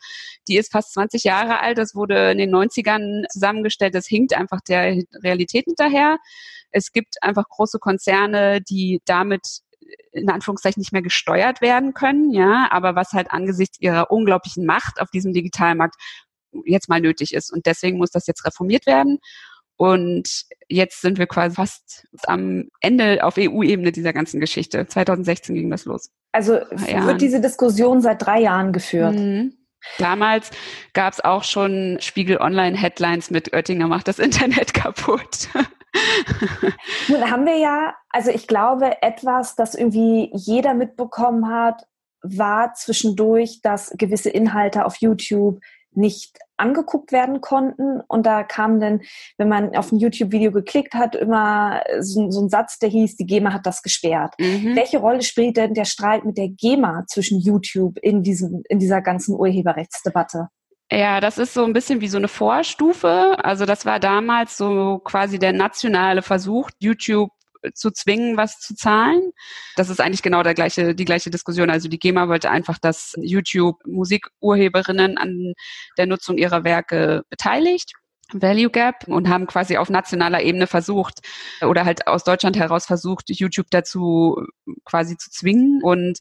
die 0.47 0.57
ist 0.57 0.71
fast 0.71 0.93
20 0.93 1.23
Jahre 1.23 1.59
alt, 1.61 1.79
das 1.79 1.95
wurde 1.95 2.31
in 2.31 2.37
den 2.37 2.53
90ern 2.53 3.23
zusammengestellt, 3.29 3.95
das 3.95 4.05
hinkt 4.05 4.35
einfach 4.35 4.61
der 4.61 4.98
Realität 5.23 5.65
hinterher. 5.65 6.17
Es 6.71 6.91
gibt 6.91 7.15
einfach 7.21 7.45
große 7.49 7.79
Konzerne, 7.79 8.61
die 8.61 9.01
damit 9.05 9.61
in 10.11 10.29
Anführungszeichen 10.29 10.81
nicht 10.81 10.93
mehr 10.93 11.01
gesteuert 11.01 11.61
werden 11.61 11.93
können, 11.93 12.31
ja, 12.31 12.67
aber 12.71 12.95
was 12.95 13.13
halt 13.13 13.31
angesichts 13.31 13.79
ihrer 13.79 14.11
unglaublichen 14.11 14.65
Macht 14.65 15.01
auf 15.01 15.09
diesem 15.09 15.33
Digitalmarkt 15.33 15.95
jetzt 16.65 16.89
mal 16.89 17.01
nötig 17.01 17.33
ist. 17.33 17.51
Und 17.51 17.65
deswegen 17.65 17.97
muss 17.97 18.11
das 18.11 18.27
jetzt 18.27 18.45
reformiert 18.45 18.85
werden. 18.85 19.19
Und 19.77 20.43
jetzt 20.67 21.01
sind 21.01 21.17
wir 21.17 21.27
quasi 21.27 21.55
fast 21.55 22.05
am 22.23 22.67
Ende 22.81 23.23
auf 23.23 23.35
EU-Ebene 23.37 23.93
dieser 23.93 24.11
ganzen 24.11 24.41
Geschichte. 24.41 24.85
2016 24.85 25.55
ging 25.55 25.69
das 25.69 25.85
los. 25.85 26.09
Also 26.33 26.53
wird 26.53 27.21
diese 27.21 27.39
Diskussion 27.39 28.01
seit 28.01 28.21
drei 28.21 28.41
Jahren 28.41 28.73
geführt. 28.73 29.15
Mhm. 29.15 29.53
Damals 29.97 30.51
gab 30.93 31.13
es 31.13 31.23
auch 31.23 31.43
schon 31.43 31.97
Spiegel 32.01 32.37
Online 32.37 32.77
Headlines 32.77 33.31
mit 33.31 33.53
Oettinger 33.53 33.87
macht 33.87 34.07
das 34.07 34.19
Internet 34.19 34.73
kaputt. 34.73 35.49
Nun 37.07 37.29
haben 37.29 37.45
wir 37.45 37.57
ja, 37.57 37.95
also 38.09 38.29
ich 38.31 38.47
glaube, 38.47 39.01
etwas, 39.01 39.55
das 39.55 39.75
irgendwie 39.75 40.29
jeder 40.33 40.73
mitbekommen 40.73 41.49
hat, 41.49 41.83
war 42.21 42.73
zwischendurch, 42.73 43.61
dass 43.61 43.93
gewisse 43.97 44.29
Inhalte 44.29 44.85
auf 44.85 44.97
YouTube 44.97 45.59
nicht 45.91 46.37
angeguckt 46.57 47.11
werden 47.11 47.41
konnten. 47.41 48.01
Und 48.07 48.25
da 48.25 48.43
kam 48.43 48.79
dann, 48.79 49.01
wenn 49.37 49.49
man 49.49 49.75
auf 49.75 49.91
ein 49.91 49.99
YouTube-Video 49.99 50.51
geklickt 50.51 50.93
hat, 50.93 51.15
immer 51.15 51.81
so, 51.99 52.29
so, 52.29 52.41
ein 52.41 52.49
Satz, 52.49 52.79
der 52.79 52.89
hieß, 52.89 53.15
die 53.15 53.25
GEMA 53.25 53.53
hat 53.53 53.65
das 53.65 53.81
gesperrt. 53.81 54.33
Mhm. 54.39 54.75
Welche 54.75 54.99
Rolle 54.99 55.21
spielt 55.21 55.57
denn 55.57 55.73
der 55.73 55.85
Streit 55.85 56.25
mit 56.25 56.37
der 56.37 56.49
GEMA 56.49 57.05
zwischen 57.07 57.39
YouTube 57.39 57.97
in, 58.01 58.23
diesem, 58.23 58.63
in 58.69 58.79
dieser 58.79 59.01
ganzen 59.01 59.35
Urheberrechtsdebatte? 59.35 60.49
Ja, 60.91 61.19
das 61.19 61.37
ist 61.37 61.53
so 61.53 61.63
ein 61.63 61.73
bisschen 61.73 62.01
wie 62.01 62.07
so 62.07 62.17
eine 62.17 62.27
Vorstufe. 62.27 63.37
Also 63.43 63.65
das 63.65 63.85
war 63.85 63.99
damals 63.99 64.57
so 64.57 64.99
quasi 65.03 65.37
der 65.37 65.53
nationale 65.53 66.23
Versuch, 66.23 66.69
YouTube 66.79 67.29
zu 67.73 67.91
zwingen, 67.91 68.37
was 68.37 68.59
zu 68.59 68.75
zahlen. 68.75 69.31
Das 69.75 69.89
ist 69.89 69.99
eigentlich 69.99 70.21
genau 70.21 70.43
der 70.43 70.53
gleiche, 70.53 70.95
die 70.95 71.05
gleiche 71.05 71.29
Diskussion. 71.29 71.69
Also 71.69 71.89
die 71.89 71.99
GEMA 71.99 72.27
wollte 72.27 72.49
einfach, 72.49 72.77
dass 72.77 73.13
YouTube 73.21 73.77
Musikurheberinnen 73.85 75.17
an 75.17 75.53
der 75.97 76.07
Nutzung 76.07 76.37
ihrer 76.37 76.63
Werke 76.63 77.23
beteiligt. 77.29 77.93
Value 78.31 78.69
Gap 78.69 79.07
und 79.07 79.27
haben 79.27 79.47
quasi 79.47 79.77
auf 79.77 79.89
nationaler 79.89 80.43
Ebene 80.43 80.67
versucht 80.67 81.19
oder 81.61 81.85
halt 81.85 82.05
aus 82.07 82.23
Deutschland 82.23 82.57
heraus 82.57 82.85
versucht, 82.85 83.25
YouTube 83.29 83.67
dazu 83.71 84.45
quasi 84.85 85.17
zu 85.17 85.31
zwingen 85.31 85.81
und 85.81 86.19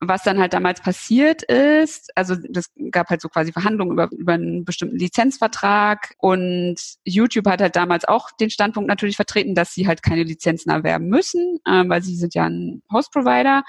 was 0.00 0.22
dann 0.22 0.38
halt 0.38 0.54
damals 0.54 0.80
passiert 0.80 1.42
ist, 1.42 2.10
also 2.16 2.34
das 2.48 2.70
gab 2.90 3.10
halt 3.10 3.20
so 3.20 3.28
quasi 3.28 3.52
Verhandlungen 3.52 3.92
über, 3.92 4.10
über 4.10 4.32
einen 4.32 4.64
bestimmten 4.64 4.96
Lizenzvertrag 4.96 6.14
und 6.18 6.76
YouTube 7.04 7.46
hat 7.46 7.60
halt 7.60 7.76
damals 7.76 8.06
auch 8.06 8.30
den 8.30 8.48
Standpunkt 8.48 8.88
natürlich 8.88 9.16
vertreten, 9.16 9.54
dass 9.54 9.74
sie 9.74 9.86
halt 9.86 10.02
keine 10.02 10.22
Lizenzen 10.22 10.70
erwerben 10.70 11.08
müssen, 11.08 11.58
äh, 11.66 11.84
weil 11.86 12.02
sie 12.02 12.16
sind 12.16 12.34
ja 12.34 12.44
ein 12.44 12.82
Host-Provider. 12.90 13.62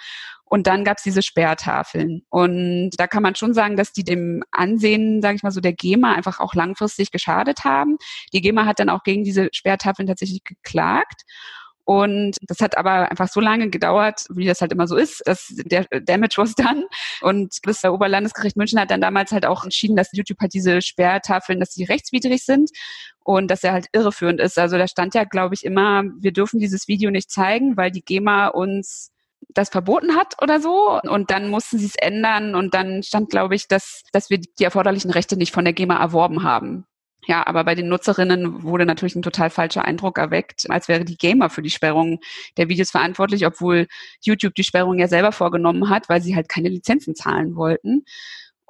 Und 0.45 0.67
dann 0.67 0.83
gab 0.83 0.97
es 0.97 1.03
diese 1.03 1.21
Sperrtafeln. 1.21 2.23
Und 2.29 2.91
da 2.97 3.07
kann 3.07 3.23
man 3.23 3.35
schon 3.35 3.53
sagen, 3.53 3.77
dass 3.77 3.93
die 3.93 4.03
dem 4.03 4.43
Ansehen, 4.51 5.21
sage 5.21 5.37
ich 5.37 5.43
mal 5.43 5.51
so, 5.51 5.61
der 5.61 5.71
GEMA 5.71 6.13
einfach 6.13 6.41
auch 6.41 6.53
langfristig 6.53 7.11
geschadet 7.11 7.63
haben. 7.63 7.97
Die 8.33 8.41
GEMA 8.41 8.65
hat 8.65 8.79
dann 8.79 8.89
auch 8.89 9.03
gegen 9.03 9.23
diese 9.23 9.47
Sperrtafeln 9.53 10.07
tatsächlich 10.09 10.43
geklagt. 10.43 11.21
Und 11.91 12.37
das 12.43 12.61
hat 12.61 12.77
aber 12.77 13.11
einfach 13.11 13.27
so 13.27 13.41
lange 13.41 13.69
gedauert, 13.69 14.25
wie 14.29 14.45
das 14.45 14.61
halt 14.61 14.71
immer 14.71 14.87
so 14.87 14.95
ist, 14.95 15.21
dass 15.25 15.47
der 15.49 15.83
Damage 16.03 16.35
was 16.37 16.55
done. 16.55 16.87
Und 17.19 17.57
das 17.63 17.83
Oberlandesgericht 17.83 18.55
München 18.55 18.79
hat 18.79 18.91
dann 18.91 19.01
damals 19.01 19.33
halt 19.33 19.45
auch 19.45 19.65
entschieden, 19.65 19.97
dass 19.97 20.13
YouTube 20.13 20.39
halt 20.39 20.53
diese 20.53 20.81
Sperrtafeln, 20.81 21.59
dass 21.59 21.71
die 21.71 21.83
rechtswidrig 21.83 22.45
sind 22.45 22.69
und 23.25 23.51
dass 23.51 23.65
er 23.65 23.73
halt 23.73 23.87
irreführend 23.91 24.39
ist. 24.39 24.57
Also 24.57 24.77
da 24.77 24.87
stand 24.87 25.15
ja, 25.15 25.25
glaube 25.25 25.53
ich, 25.53 25.65
immer, 25.65 26.03
wir 26.17 26.31
dürfen 26.31 26.61
dieses 26.61 26.87
Video 26.87 27.11
nicht 27.11 27.29
zeigen, 27.29 27.75
weil 27.75 27.91
die 27.91 28.05
GEMA 28.05 28.47
uns 28.47 29.11
das 29.49 29.67
verboten 29.67 30.15
hat 30.15 30.41
oder 30.41 30.61
so. 30.61 30.97
Und 31.01 31.29
dann 31.29 31.49
mussten 31.49 31.77
sie 31.77 31.87
es 31.87 31.95
ändern 31.95 32.55
und 32.55 32.73
dann 32.73 33.03
stand, 33.03 33.29
glaube 33.31 33.55
ich, 33.55 33.67
dass, 33.67 34.03
dass 34.13 34.29
wir 34.29 34.37
die 34.37 34.63
erforderlichen 34.63 35.11
Rechte 35.11 35.35
nicht 35.35 35.51
von 35.51 35.65
der 35.65 35.73
GEMA 35.73 35.99
erworben 35.99 36.43
haben. 36.43 36.85
Ja, 37.27 37.45
aber 37.45 37.63
bei 37.63 37.75
den 37.75 37.87
Nutzerinnen 37.87 38.63
wurde 38.63 38.85
natürlich 38.85 39.15
ein 39.15 39.21
total 39.21 39.51
falscher 39.51 39.85
Eindruck 39.85 40.17
erweckt, 40.17 40.69
als 40.69 40.87
wäre 40.87 41.05
die 41.05 41.17
Gamer 41.17 41.51
für 41.51 41.61
die 41.61 41.69
Sperrung 41.69 42.19
der 42.57 42.67
Videos 42.67 42.89
verantwortlich, 42.89 43.45
obwohl 43.45 43.87
YouTube 44.21 44.55
die 44.55 44.63
Sperrung 44.63 44.97
ja 44.97 45.07
selber 45.07 45.31
vorgenommen 45.31 45.89
hat, 45.89 46.09
weil 46.09 46.21
sie 46.21 46.35
halt 46.35 46.49
keine 46.49 46.69
Lizenzen 46.69 47.13
zahlen 47.13 47.55
wollten. 47.55 48.05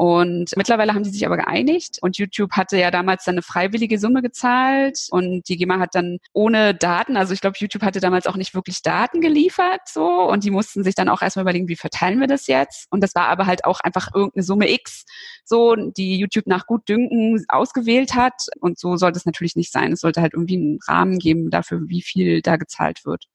Und 0.02 0.58
mittlerweile 0.58 0.96
haben 0.96 1.04
sie 1.04 1.12
sich 1.12 1.28
aber 1.28 1.38
geeinigt 1.38 2.00
und 2.02 2.18
YouTube 2.18 2.54
hatte 2.54 2.76
ja 2.76 2.90
damals 2.90 3.24
dann 3.24 3.36
eine 3.36 3.44
freiwillige 3.44 4.00
Summe 4.00 4.24
gezahlt 4.24 4.98
und 5.12 5.48
die 5.48 5.58
GEMA 5.58 5.78
hat 5.78 5.94
dann 5.94 6.18
ohne 6.34 6.74
Daten, 6.74 7.18
also 7.18 7.36
ich 7.36 7.42
glaube, 7.42 7.58
YouTube 7.60 7.84
hatte 7.84 8.00
damals 8.00 8.26
auch 8.26 8.36
nicht 8.36 8.56
wirklich 8.56 8.82
Daten 8.82 9.22
geliefert 9.22 9.82
so 9.86 10.28
und 10.28 10.44
die 10.44 10.50
mussten 10.50 10.84
sich 10.84 10.96
dann 10.96 11.08
auch 11.08 11.22
erstmal 11.22 11.44
überlegen, 11.44 11.68
wie 11.68 11.76
verteilen 11.76 12.20
wir 12.20 12.26
das 12.26 12.48
jetzt? 12.48 12.88
Und 12.90 13.04
das 13.04 13.14
war 13.14 13.28
aber 13.28 13.46
halt 13.46 13.64
auch 13.64 13.80
einfach 13.82 14.08
irgendeine 14.12 14.42
Summe 14.42 14.72
X, 14.72 15.06
so, 15.46 15.76
die 15.76 16.18
YouTube 16.18 16.48
nach 16.48 16.66
Gutdünken 16.66 17.46
ausgewählt 17.48 18.16
hat 18.16 18.48
und 18.60 18.80
so 18.80 18.98
sollte 18.98 19.20
es 19.20 19.28
natürlich 19.28 19.56
nicht 19.56 19.72
sein. 19.72 19.92
Es 19.92 20.00
sollte 20.00 20.24
halt 20.24 20.34
irgendwie 20.34 20.56
einen 20.56 20.80
Rahmen 20.88 21.20
geben 21.20 21.52
dafür, 21.52 21.80
wie 21.86 22.02
viel 22.02 22.42
da 22.42 22.58
gezahlt 22.58 23.06
wird. 23.06 23.26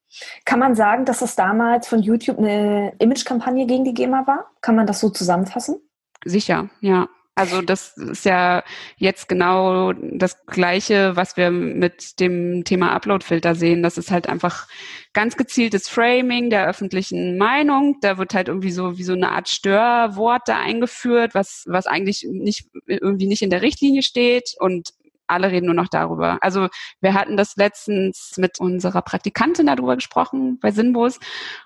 Kann 0.45 0.59
man 0.59 0.75
sagen, 0.75 1.05
dass 1.05 1.23
es 1.23 1.37
damals 1.37 1.87
von 1.87 2.03
YouTube 2.03 2.39
eine 2.39 2.93
Imagekampagne 2.99 3.67
gegen 3.67 3.85
die 3.85 3.95
GEMA 3.95 4.27
war? 4.27 4.51
Kann 4.63 4.75
man 4.75 4.89
das 4.89 4.99
so 4.99 5.11
zusammenfassen? 5.11 5.77
Sicher, 6.25 6.71
ja. 6.81 7.09
Also 7.39 7.61
das 7.61 7.99
ist 7.99 8.25
ja 8.25 8.65
jetzt 8.97 9.29
genau 9.29 9.93
das 9.93 10.47
Gleiche, 10.47 11.17
was 11.17 11.37
wir 11.37 11.51
mit 11.51 12.19
dem 12.19 12.65
Thema 12.65 12.93
Uploadfilter 12.95 13.55
sehen. 13.55 13.83
Das 13.83 13.99
ist 13.99 14.11
halt 14.11 14.27
einfach 14.27 14.67
ganz 15.13 15.37
gezieltes 15.37 15.87
Framing 15.87 16.49
der 16.49 16.67
öffentlichen 16.67 17.37
Meinung. 17.37 17.99
Da 18.01 18.17
wird 18.17 18.33
halt 18.33 18.49
irgendwie 18.49 18.71
so 18.71 18.97
wie 18.97 19.03
so 19.03 19.13
eine 19.13 19.33
Art 19.33 19.51
Störwort 19.51 20.43
da 20.47 20.59
eingeführt, 20.59 21.35
was, 21.35 21.65
was 21.67 21.87
eigentlich 21.87 22.27
nicht, 22.27 22.69
irgendwie 22.87 23.27
nicht 23.27 23.43
in 23.43 23.51
der 23.51 23.61
Richtlinie 23.61 24.03
steht. 24.03 24.55
Und 24.59 24.95
alle 25.27 25.51
reden 25.51 25.67
nur 25.67 25.75
noch 25.75 25.89
darüber. 25.89 26.39
Also 26.41 26.69
wir 27.01 27.15
hatten 27.15 27.37
das 27.37 27.57
letztens 27.57 28.35
mit 28.37 28.61
unserer 28.61 29.03
Praktikantin 29.03 29.67
darüber 29.67 29.97
gesprochen 29.97 30.59
bei 30.61 30.71
Sinnbus 30.71 31.19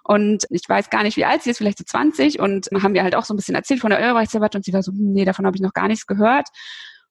und 0.04 0.44
ich 0.50 0.68
weiß 0.68 0.90
gar 0.90 1.02
nicht, 1.02 1.16
wie 1.16 1.24
alt 1.24 1.42
sie 1.42 1.50
ist, 1.50 1.58
vielleicht 1.58 1.78
so 1.78 1.84
20 1.84 2.40
und 2.40 2.68
haben 2.82 2.94
wir 2.94 3.02
halt 3.02 3.14
auch 3.14 3.24
so 3.24 3.34
ein 3.34 3.36
bisschen 3.36 3.54
erzählt 3.54 3.80
von 3.80 3.90
der 3.90 4.00
Urheberrechtsdebatte 4.00 4.58
und 4.58 4.64
sie 4.64 4.72
war 4.72 4.82
so, 4.82 4.92
hm, 4.92 5.12
nee, 5.12 5.24
davon 5.24 5.46
habe 5.46 5.56
ich 5.56 5.62
noch 5.62 5.72
gar 5.72 5.88
nichts 5.88 6.06
gehört. 6.06 6.48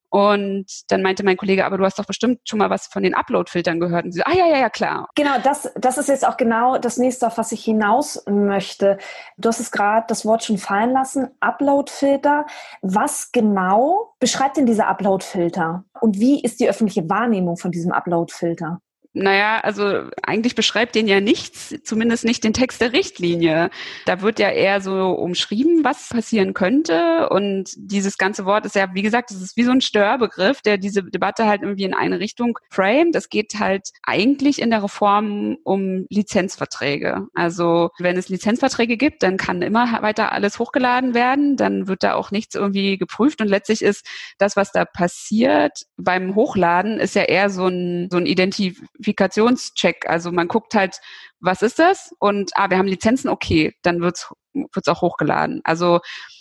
Und 0.09 0.65
dann 0.87 1.01
meinte 1.01 1.23
mein 1.23 1.37
Kollege, 1.37 1.65
aber 1.65 1.77
du 1.77 1.85
hast 1.85 1.99
doch 1.99 2.05
bestimmt 2.05 2.39
schon 2.47 2.59
mal 2.59 2.69
was 2.69 2.87
von 2.87 3.03
den 3.03 3.13
Upload-Filtern 3.13 3.79
gehört. 3.79 4.05
Und 4.05 4.11
sie 4.11 4.19
so, 4.19 4.23
ah 4.25 4.35
ja, 4.35 4.47
ja, 4.47 4.57
ja, 4.57 4.69
klar. 4.69 5.07
Genau, 5.15 5.39
das, 5.43 5.71
das 5.75 5.97
ist 5.97 6.09
jetzt 6.09 6.27
auch 6.27 6.37
genau 6.37 6.77
das 6.77 6.97
nächste, 6.97 7.27
auf 7.27 7.37
was 7.37 7.51
ich 7.51 7.63
hinaus 7.63 8.23
möchte. 8.27 8.97
Du 9.37 9.49
hast 9.49 9.59
es 9.59 9.71
gerade 9.71 10.05
das 10.07 10.25
Wort 10.25 10.43
schon 10.43 10.57
fallen 10.57 10.91
lassen, 10.91 11.29
Upload-Filter. 11.39 12.45
Was 12.81 13.31
genau 13.31 14.13
beschreibt 14.19 14.57
denn 14.57 14.65
dieser 14.65 14.87
Upload-Filter? 14.87 15.83
Und 16.01 16.19
wie 16.19 16.41
ist 16.41 16.59
die 16.59 16.69
öffentliche 16.69 17.07
Wahrnehmung 17.09 17.57
von 17.57 17.71
diesem 17.71 17.91
Upload-Filter? 17.91 18.81
Naja, 19.13 19.59
also 19.61 20.03
eigentlich 20.21 20.53
beschreibt 20.53 20.93
den 20.93 21.07
ja 21.07 21.19
nichts, 21.19 21.73
zumindest 21.83 22.25
nicht 22.25 22.43
den 22.43 22.53
Text 22.53 22.79
der 22.79 22.93
Richtlinie. 22.93 23.71
Da 24.05 24.21
wird 24.21 24.37
ja 24.37 24.49
eher 24.51 24.81
so 24.81 25.13
umschrieben, 25.13 25.83
was 25.83 26.09
passieren 26.09 26.53
könnte. 26.53 27.27
Und 27.29 27.71
dieses 27.75 28.19
ganze 28.19 28.45
Wort 28.45 28.67
ist 28.67 28.75
ja, 28.75 28.93
wie 28.93 29.01
gesagt, 29.01 29.31
es 29.31 29.41
ist 29.41 29.57
wie 29.57 29.63
so 29.63 29.71
ein 29.71 29.81
Störbegriff, 29.81 30.61
der 30.61 30.77
diese 30.77 31.03
Debatte 31.03 31.47
halt 31.47 31.63
irgendwie 31.63 31.85
in 31.85 31.95
eine 31.95 32.19
Richtung 32.19 32.59
framet. 32.69 33.15
Es 33.15 33.29
geht 33.29 33.55
halt 33.57 33.89
eigentlich 34.03 34.61
in 34.61 34.69
der 34.69 34.83
Reform 34.83 35.57
um 35.63 36.05
Lizenzverträge. 36.11 37.27
Also 37.33 37.89
wenn 37.97 38.15
es 38.15 38.29
Lizenzverträge 38.29 38.95
gibt, 38.95 39.23
dann 39.23 39.37
kann 39.37 39.63
immer 39.63 40.03
weiter 40.03 40.33
alles 40.33 40.59
hochgeladen 40.59 41.15
werden. 41.15 41.57
Dann 41.57 41.87
wird 41.87 42.03
da 42.03 42.13
auch 42.13 42.29
nichts 42.29 42.53
irgendwie 42.53 42.99
geprüft. 42.99 43.41
Und 43.41 43.47
letztlich 43.47 43.81
ist 43.81 44.05
das, 44.37 44.55
was 44.55 44.71
da 44.71 44.85
passiert 44.85 45.87
beim 45.97 46.35
Hochladen, 46.35 46.99
ist 46.99 47.15
ja 47.15 47.23
eher 47.23 47.49
so 47.49 47.65
ein, 47.65 48.07
so 48.11 48.17
ein 48.17 48.27
Identif 48.27 48.79
Verifikationscheck. 48.99 50.07
Also 50.07 50.31
man 50.31 50.47
guckt 50.47 50.75
halt, 50.75 50.99
was 51.39 51.61
ist 51.61 51.79
das? 51.79 52.13
Und 52.19 52.51
ah, 52.55 52.69
wir 52.69 52.77
haben 52.77 52.87
Lizenzen, 52.87 53.29
okay, 53.29 53.75
dann 53.81 54.01
wird's 54.01 54.31
wird's 54.53 54.87
auch 54.87 55.01
hochgeladen. 55.01 55.61
Also 55.63 55.99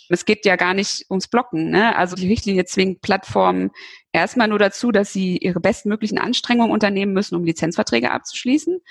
es 0.09 0.25
geht 0.25 0.45
ja 0.45 0.55
gar 0.55 0.73
nicht 0.73 1.05
ums 1.09 1.27
Blocken. 1.27 1.69
Ne? 1.69 1.95
Also 1.95 2.15
die 2.15 2.27
Richtlinie 2.27 2.65
zwingt 2.65 3.01
Plattformen 3.01 3.71
erstmal 4.11 4.47
nur 4.47 4.59
dazu, 4.59 4.91
dass 4.91 5.13
sie 5.13 5.37
ihre 5.37 5.59
bestmöglichen 5.59 6.17
Anstrengungen 6.17 6.71
unternehmen 6.71 7.13
müssen, 7.13 7.35
um 7.35 7.43
Lizenzverträge 7.43 8.11
abzuschließen 8.11 8.81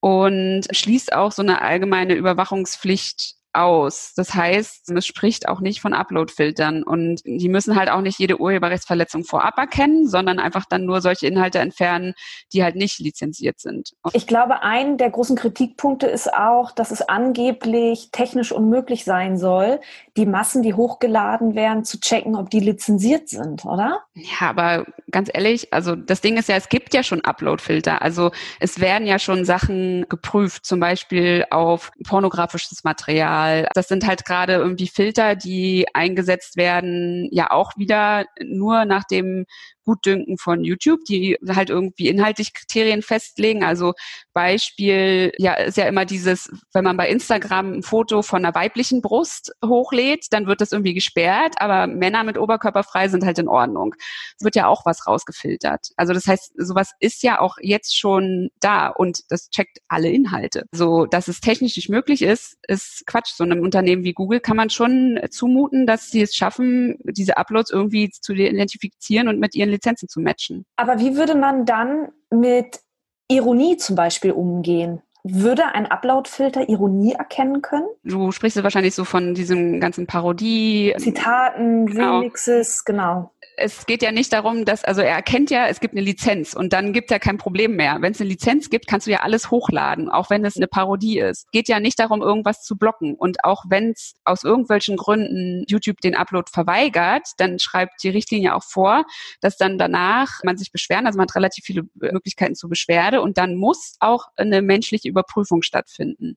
und 0.00 0.62
schließt 0.70 1.12
auch 1.12 1.32
so 1.32 1.42
eine 1.42 1.62
allgemeine 1.62 2.14
Überwachungspflicht 2.14 3.37
aus. 3.52 4.12
Das 4.16 4.34
heißt, 4.34 4.90
es 4.90 5.06
spricht 5.06 5.48
auch 5.48 5.60
nicht 5.60 5.80
von 5.80 5.94
Upload-Filtern 5.94 6.82
und 6.82 7.20
die 7.24 7.48
müssen 7.48 7.76
halt 7.76 7.90
auch 7.90 8.00
nicht 8.00 8.18
jede 8.18 8.40
Urheberrechtsverletzung 8.40 9.24
vorab 9.24 9.56
erkennen, 9.58 10.08
sondern 10.08 10.38
einfach 10.38 10.64
dann 10.68 10.84
nur 10.84 11.00
solche 11.00 11.26
Inhalte 11.26 11.58
entfernen, 11.58 12.14
die 12.52 12.62
halt 12.62 12.76
nicht 12.76 12.98
lizenziert 12.98 13.60
sind. 13.60 13.92
Ich 14.12 14.26
glaube, 14.26 14.62
ein 14.62 14.98
der 14.98 15.10
großen 15.10 15.36
Kritikpunkte 15.36 16.06
ist 16.06 16.32
auch, 16.32 16.72
dass 16.72 16.90
es 16.90 17.02
angeblich 17.02 18.10
technisch 18.12 18.52
unmöglich 18.52 19.04
sein 19.04 19.38
soll, 19.38 19.80
die 20.16 20.26
Massen, 20.26 20.62
die 20.62 20.74
hochgeladen 20.74 21.54
werden, 21.54 21.84
zu 21.84 22.00
checken, 22.00 22.36
ob 22.36 22.50
die 22.50 22.60
lizenziert 22.60 23.28
sind, 23.28 23.64
oder? 23.64 24.02
Ja, 24.14 24.50
aber 24.50 24.86
ganz 25.10 25.30
ehrlich, 25.32 25.72
also 25.72 25.94
das 25.94 26.20
Ding 26.20 26.36
ist 26.36 26.48
ja, 26.48 26.56
es 26.56 26.68
gibt 26.68 26.94
ja 26.94 27.02
schon 27.02 27.22
Upload-Filter. 27.22 28.02
Also 28.02 28.30
es 28.60 28.80
werden 28.80 29.06
ja 29.06 29.18
schon 29.18 29.44
Sachen 29.44 30.06
geprüft, 30.08 30.66
zum 30.66 30.80
Beispiel 30.80 31.44
auf 31.50 31.90
pornografisches 32.04 32.84
Material 32.84 33.37
Material. 33.38 33.68
Das 33.74 33.88
sind 33.88 34.06
halt 34.06 34.24
gerade 34.24 34.54
irgendwie 34.54 34.88
Filter, 34.88 35.36
die 35.36 35.86
eingesetzt 35.94 36.56
werden, 36.56 37.28
ja 37.30 37.50
auch 37.50 37.72
wieder 37.76 38.24
nur 38.42 38.84
nach 38.84 39.04
dem 39.04 39.46
Gutdünken 39.88 40.36
von 40.36 40.64
YouTube, 40.64 41.00
die 41.08 41.38
halt 41.48 41.70
irgendwie 41.70 42.08
inhaltlich 42.08 42.52
Kriterien 42.52 43.00
festlegen. 43.00 43.64
Also 43.64 43.94
Beispiel, 44.34 45.32
ja, 45.38 45.54
ist 45.54 45.78
ja 45.78 45.86
immer 45.86 46.04
dieses, 46.04 46.50
wenn 46.74 46.84
man 46.84 46.98
bei 46.98 47.08
Instagram 47.08 47.72
ein 47.78 47.82
Foto 47.82 48.20
von 48.20 48.44
einer 48.44 48.54
weiblichen 48.54 49.00
Brust 49.00 49.52
hochlädt, 49.64 50.26
dann 50.30 50.46
wird 50.46 50.60
das 50.60 50.72
irgendwie 50.72 50.92
gesperrt, 50.92 51.54
aber 51.56 51.86
Männer 51.86 52.22
mit 52.22 52.36
Oberkörper 52.36 52.84
sind 53.08 53.24
halt 53.24 53.38
in 53.38 53.48
Ordnung. 53.48 53.94
Es 54.36 54.44
wird 54.44 54.56
ja 54.56 54.66
auch 54.66 54.84
was 54.84 55.06
rausgefiltert. 55.06 55.88
Also 55.96 56.12
das 56.12 56.26
heißt, 56.26 56.52
sowas 56.58 56.92
ist 57.00 57.22
ja 57.22 57.40
auch 57.40 57.56
jetzt 57.62 57.98
schon 57.98 58.50
da 58.60 58.88
und 58.88 59.20
das 59.30 59.48
checkt 59.48 59.78
alle 59.88 60.10
Inhalte. 60.10 60.66
So, 60.70 61.06
dass 61.06 61.28
es 61.28 61.40
technisch 61.40 61.76
nicht 61.76 61.88
möglich 61.88 62.20
ist, 62.20 62.58
ist 62.68 63.06
Quatsch. 63.06 63.32
So 63.34 63.44
einem 63.44 63.60
Unternehmen 63.60 64.04
wie 64.04 64.12
Google 64.12 64.40
kann 64.40 64.58
man 64.58 64.68
schon 64.68 65.18
zumuten, 65.30 65.86
dass 65.86 66.10
sie 66.10 66.20
es 66.20 66.34
schaffen, 66.34 66.98
diese 67.04 67.38
Uploads 67.38 67.70
irgendwie 67.70 68.10
zu 68.10 68.34
identifizieren 68.34 69.28
und 69.28 69.40
mit 69.40 69.54
ihren 69.54 69.77
Lizenzen 69.78 70.08
zu 70.08 70.20
matchen. 70.20 70.64
Aber 70.76 70.98
wie 70.98 71.16
würde 71.16 71.34
man 71.34 71.64
dann 71.64 72.08
mit 72.30 72.80
Ironie 73.28 73.76
zum 73.76 73.96
Beispiel 73.96 74.32
umgehen? 74.32 75.02
Würde 75.24 75.66
ein 75.66 75.86
Upload-Filter 75.86 76.68
Ironie 76.68 77.12
erkennen 77.12 77.60
können? 77.60 77.88
Du 78.04 78.30
sprichst 78.32 78.62
wahrscheinlich 78.62 78.94
so 78.94 79.04
von 79.04 79.34
diesem 79.34 79.80
ganzen 79.80 80.06
Parodie. 80.06 80.94
Zitaten, 80.98 81.86
genau. 81.86 82.18
Remixes, 82.18 82.84
genau 82.84 83.32
es 83.58 83.86
geht 83.86 84.02
ja 84.02 84.12
nicht 84.12 84.32
darum, 84.32 84.64
dass, 84.64 84.84
also 84.84 85.00
er 85.00 85.14
erkennt 85.16 85.50
ja, 85.50 85.66
es 85.66 85.80
gibt 85.80 85.94
eine 85.94 86.00
Lizenz 86.00 86.54
und 86.54 86.72
dann 86.72 86.92
gibt 86.92 87.10
er 87.10 87.18
kein 87.18 87.38
Problem 87.38 87.74
mehr. 87.74 87.98
Wenn 88.00 88.12
es 88.12 88.20
eine 88.20 88.30
Lizenz 88.30 88.70
gibt, 88.70 88.86
kannst 88.86 89.06
du 89.06 89.10
ja 89.10 89.20
alles 89.20 89.50
hochladen, 89.50 90.08
auch 90.08 90.30
wenn 90.30 90.44
es 90.44 90.56
eine 90.56 90.68
Parodie 90.68 91.18
ist. 91.18 91.50
Geht 91.50 91.68
ja 91.68 91.80
nicht 91.80 91.98
darum, 91.98 92.22
irgendwas 92.22 92.62
zu 92.62 92.76
blocken. 92.76 93.14
Und 93.14 93.44
auch 93.44 93.64
wenn 93.68 93.90
es 93.90 94.14
aus 94.24 94.44
irgendwelchen 94.44 94.96
Gründen 94.96 95.64
YouTube 95.66 96.00
den 96.00 96.14
Upload 96.14 96.50
verweigert, 96.52 97.26
dann 97.38 97.58
schreibt 97.58 98.02
die 98.02 98.10
Richtlinie 98.10 98.54
auch 98.54 98.64
vor, 98.64 99.04
dass 99.40 99.56
dann 99.56 99.76
danach 99.76 100.40
man 100.44 100.56
sich 100.56 100.70
beschweren, 100.70 101.06
also 101.06 101.16
man 101.16 101.26
hat 101.26 101.34
relativ 101.34 101.64
viele 101.64 101.82
Möglichkeiten 101.94 102.54
zur 102.54 102.70
Beschwerde 102.70 103.20
und 103.20 103.38
dann 103.38 103.56
muss 103.56 103.96
auch 103.98 104.26
eine 104.36 104.62
menschliche 104.62 105.08
Überprüfung 105.08 105.62
stattfinden 105.62 106.36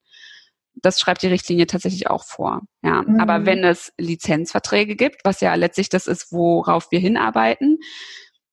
das 0.75 0.99
schreibt 0.99 1.21
die 1.21 1.27
Richtlinie 1.27 1.67
tatsächlich 1.67 2.07
auch 2.07 2.23
vor. 2.23 2.61
Ja, 2.83 3.03
mhm. 3.03 3.19
aber 3.19 3.45
wenn 3.45 3.63
es 3.63 3.91
Lizenzverträge 3.97 4.95
gibt, 4.95 5.21
was 5.23 5.41
ja 5.41 5.53
letztlich 5.55 5.89
das 5.89 6.07
ist, 6.07 6.31
worauf 6.31 6.91
wir 6.91 6.99
hinarbeiten, 6.99 7.79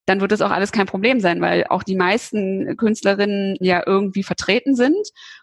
dann 0.08 0.20
wird 0.20 0.32
es 0.32 0.40
auch 0.40 0.50
alles 0.50 0.72
kein 0.72 0.86
Problem 0.86 1.20
sein, 1.20 1.40
weil 1.40 1.66
auch 1.68 1.82
die 1.82 1.96
meisten 1.96 2.76
Künstlerinnen 2.76 3.56
ja 3.60 3.82
irgendwie 3.84 4.22
vertreten 4.22 4.74
sind. 4.74 4.96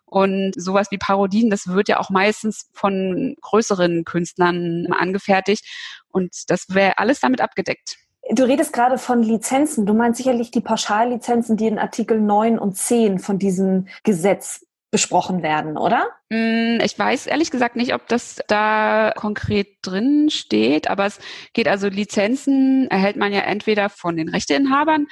Und 0.05 0.53
sowas 0.55 0.87
wie 0.89 0.97
Parodien, 0.97 1.49
das 1.49 1.67
wird 1.67 1.87
ja 1.87 1.99
auch 1.99 2.09
meistens 2.09 2.69
von 2.73 3.35
größeren 3.41 4.05
Künstlern 4.05 4.87
angefertigt. 4.91 5.65
Und 6.07 6.33
das 6.47 6.65
wäre 6.69 6.97
alles 6.97 7.19
damit 7.19 7.41
abgedeckt. 7.41 7.97
Du 8.31 8.43
redest 8.43 8.73
gerade 8.73 8.97
von 8.97 9.21
Lizenzen. 9.21 9.85
Du 9.85 9.93
meinst 9.93 10.17
sicherlich 10.17 10.49
die 10.49 10.61
Pauschallizenzen, 10.61 11.57
die 11.57 11.67
in 11.67 11.77
Artikel 11.77 12.19
9 12.19 12.57
und 12.57 12.75
10 12.75 13.19
von 13.19 13.37
diesem 13.37 13.87
Gesetz 14.03 14.65
besprochen 14.89 15.43
werden, 15.43 15.77
oder? 15.77 16.07
Mm, 16.29 16.79
ich 16.83 16.97
weiß 16.97 17.27
ehrlich 17.27 17.51
gesagt 17.51 17.75
nicht, 17.75 17.93
ob 17.93 18.07
das 18.07 18.39
da 18.47 19.13
konkret 19.15 19.77
drin 19.83 20.29
steht, 20.31 20.89
aber 20.89 21.05
es 21.05 21.19
geht 21.53 21.67
also 21.67 21.87
Lizenzen 21.87 22.87
erhält 22.89 23.15
man 23.15 23.31
ja 23.31 23.41
entweder 23.41 23.89
von 23.89 24.17
den 24.17 24.29
Rechteinhabern, 24.29 25.05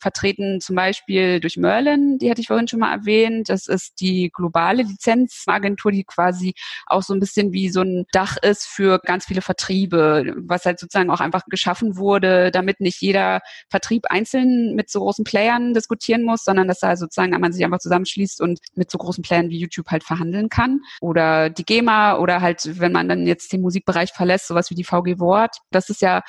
vertreten 0.00 0.60
zum 0.60 0.74
Beispiel 0.74 1.38
durch 1.38 1.56
Merlin, 1.56 2.18
die 2.18 2.28
hatte 2.28 2.40
ich 2.40 2.48
vorhin 2.48 2.66
schon 2.66 2.80
mal 2.80 2.92
erwähnt. 2.92 3.48
Das 3.48 3.68
ist 3.68 4.00
die 4.00 4.30
globale 4.34 4.82
Lizenzagentur, 4.82 5.92
die 5.92 6.02
quasi 6.02 6.54
auch 6.86 7.02
so 7.02 7.14
ein 7.14 7.20
bisschen 7.20 7.52
wie 7.52 7.70
so 7.70 7.82
ein 7.82 8.06
Dach 8.12 8.36
ist 8.42 8.66
für 8.66 8.98
ganz 8.98 9.26
viele 9.26 9.42
Vertriebe, 9.42 10.34
was 10.38 10.64
halt 10.64 10.80
sozusagen 10.80 11.10
auch 11.10 11.20
einfach 11.20 11.44
geschaffen 11.48 11.96
wurde, 11.96 12.50
damit 12.50 12.80
nicht 12.80 13.00
jeder 13.00 13.42
Vertrieb 13.70 14.06
einzeln 14.10 14.74
mit 14.74 14.90
so 14.90 14.98
großen 15.00 15.24
Playern 15.24 15.72
diskutieren 15.72 16.24
muss, 16.24 16.42
sondern 16.44 16.66
dass 16.66 16.80
da 16.80 16.96
sozusagen 16.96 17.38
man 17.38 17.52
sich 17.52 17.64
einfach 17.64 17.78
zusammenschließt 17.78 18.40
und 18.40 18.58
mit 18.74 18.90
so 18.90 18.98
großen 18.98 19.22
Playern 19.22 19.50
wie 19.50 19.58
YouTube 19.58 19.86
halt 19.88 20.02
verhandeln 20.02 20.47
kann. 20.48 20.80
Oder 21.00 21.50
die 21.50 21.64
GEMA 21.64 22.18
oder 22.18 22.40
halt, 22.40 22.80
wenn 22.80 22.92
man 22.92 23.08
dann 23.08 23.26
jetzt 23.26 23.52
den 23.52 23.60
Musikbereich 23.60 24.12
verlässt, 24.12 24.48
sowas 24.48 24.70
wie 24.70 24.74
die 24.74 24.84
VG 24.84 25.18
Wort. 25.18 25.56
Das 25.70 25.90
ist 25.90 26.02
ja 26.02 26.22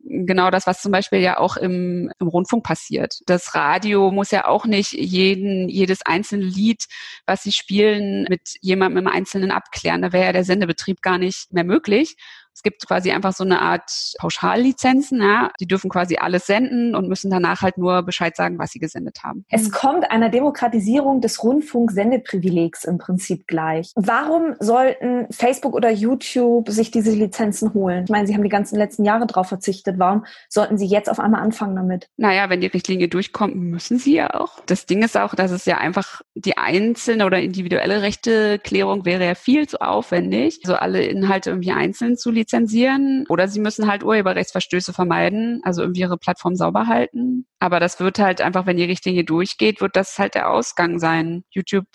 genau 0.00 0.50
das, 0.50 0.66
was 0.66 0.80
zum 0.80 0.92
Beispiel 0.92 1.20
ja 1.20 1.38
auch 1.38 1.56
im, 1.56 2.10
im 2.18 2.28
Rundfunk 2.28 2.64
passiert. 2.64 3.18
Das 3.26 3.54
Radio 3.54 4.10
muss 4.10 4.30
ja 4.30 4.46
auch 4.46 4.64
nicht 4.64 4.92
jeden, 4.92 5.68
jedes 5.68 6.02
einzelne 6.02 6.44
Lied, 6.44 6.84
was 7.26 7.42
sie 7.42 7.52
spielen, 7.52 8.26
mit 8.28 8.56
jemandem 8.60 9.06
im 9.06 9.12
Einzelnen 9.12 9.50
abklären. 9.50 10.02
Da 10.02 10.12
wäre 10.12 10.26
ja 10.26 10.32
der 10.32 10.44
Sendebetrieb 10.44 11.02
gar 11.02 11.18
nicht 11.18 11.52
mehr 11.52 11.64
möglich. 11.64 12.16
Es 12.58 12.64
gibt 12.64 12.88
quasi 12.88 13.12
einfach 13.12 13.32
so 13.32 13.44
eine 13.44 13.62
Art 13.62 13.88
Pauschallizenzen, 14.18 15.22
ja. 15.22 15.52
Die 15.60 15.68
dürfen 15.68 15.88
quasi 15.88 16.16
alles 16.16 16.46
senden 16.46 16.96
und 16.96 17.06
müssen 17.08 17.30
danach 17.30 17.62
halt 17.62 17.78
nur 17.78 18.02
Bescheid 18.02 18.34
sagen, 18.34 18.58
was 18.58 18.72
sie 18.72 18.80
gesendet 18.80 19.18
haben. 19.22 19.44
Es 19.48 19.70
kommt 19.70 20.10
einer 20.10 20.28
Demokratisierung 20.28 21.20
des 21.20 21.44
Rundfunksendeprivilegs 21.44 22.82
im 22.82 22.98
Prinzip 22.98 23.46
gleich. 23.46 23.92
Warum 23.94 24.56
sollten 24.58 25.28
Facebook 25.30 25.72
oder 25.72 25.90
YouTube 25.90 26.68
sich 26.68 26.90
diese 26.90 27.12
Lizenzen 27.12 27.74
holen? 27.74 28.02
Ich 28.02 28.10
meine, 28.10 28.26
sie 28.26 28.34
haben 28.34 28.42
die 28.42 28.48
ganzen 28.48 28.76
letzten 28.76 29.04
Jahre 29.04 29.28
darauf 29.28 29.46
verzichtet. 29.46 30.00
Warum 30.00 30.26
sollten 30.48 30.78
sie 30.78 30.86
jetzt 30.86 31.08
auf 31.08 31.20
einmal 31.20 31.42
anfangen 31.42 31.76
damit? 31.76 32.08
Naja, 32.16 32.50
wenn 32.50 32.60
die 32.60 32.66
Richtlinie 32.66 33.06
durchkommt, 33.06 33.54
müssen 33.54 33.98
sie 33.98 34.16
ja 34.16 34.34
auch. 34.34 34.58
Das 34.66 34.84
Ding 34.84 35.04
ist 35.04 35.16
auch, 35.16 35.36
dass 35.36 35.52
es 35.52 35.64
ja 35.64 35.78
einfach 35.78 36.22
die 36.34 36.58
einzelne 36.58 37.24
oder 37.24 37.38
individuelle 37.38 38.02
Rechteklärung 38.02 39.04
wäre 39.04 39.24
ja 39.24 39.36
viel 39.36 39.68
zu 39.68 39.80
aufwendig, 39.80 40.58
so 40.64 40.74
alle 40.74 41.04
Inhalte 41.04 41.50
irgendwie 41.50 41.70
einzeln 41.70 42.16
zu 42.16 42.32
lizenzieren 42.32 42.47
lizenzieren 42.48 43.26
oder 43.28 43.46
sie 43.48 43.60
müssen 43.60 43.90
halt 43.90 44.02
Urheberrechtsverstöße 44.02 44.92
vermeiden, 44.92 45.60
also 45.64 45.82
irgendwie 45.82 46.00
ihre 46.00 46.16
Plattform 46.16 46.56
sauber 46.56 46.86
halten. 46.86 47.46
Aber 47.58 47.78
das 47.78 48.00
wird 48.00 48.18
halt 48.18 48.40
einfach, 48.40 48.66
wenn 48.66 48.76
die 48.76 48.84
Richtlinie 48.84 49.24
durchgeht, 49.24 49.80
wird 49.80 49.96
das 49.96 50.18
halt 50.18 50.34
der 50.34 50.50
Ausgang 50.50 50.98
sein. 50.98 51.44
YouTube 51.50 51.86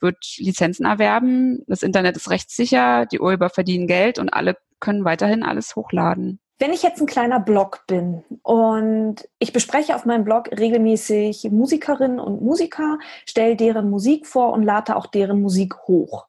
wird 0.00 0.16
Lizenzen 0.38 0.86
erwerben, 0.86 1.62
das 1.68 1.82
Internet 1.82 2.16
ist 2.16 2.30
rechtssicher, 2.30 3.06
die 3.06 3.20
Urheber 3.20 3.50
verdienen 3.50 3.86
Geld 3.86 4.18
und 4.18 4.30
alle 4.30 4.56
können 4.80 5.04
weiterhin 5.04 5.44
alles 5.44 5.76
hochladen. 5.76 6.40
Wenn 6.58 6.72
ich 6.72 6.82
jetzt 6.82 7.00
ein 7.00 7.06
kleiner 7.06 7.40
Blog 7.40 7.84
bin 7.86 8.24
und 8.42 9.16
ich 9.38 9.52
bespreche 9.52 9.94
auf 9.94 10.04
meinem 10.04 10.24
Blog 10.24 10.48
regelmäßig 10.56 11.48
Musikerinnen 11.50 12.18
und 12.18 12.42
Musiker, 12.42 12.98
stelle 13.26 13.56
deren 13.56 13.90
Musik 13.90 14.26
vor 14.26 14.52
und 14.52 14.62
lade 14.62 14.96
auch 14.96 15.06
deren 15.06 15.40
Musik 15.42 15.74
hoch. 15.86 16.26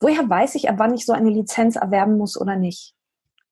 Woher 0.00 0.28
weiß 0.28 0.54
ich, 0.54 0.68
ab 0.68 0.76
wann 0.78 0.94
ich 0.94 1.04
so 1.04 1.12
eine 1.12 1.30
Lizenz 1.30 1.76
erwerben 1.76 2.16
muss 2.16 2.40
oder 2.40 2.56
nicht? 2.56 2.94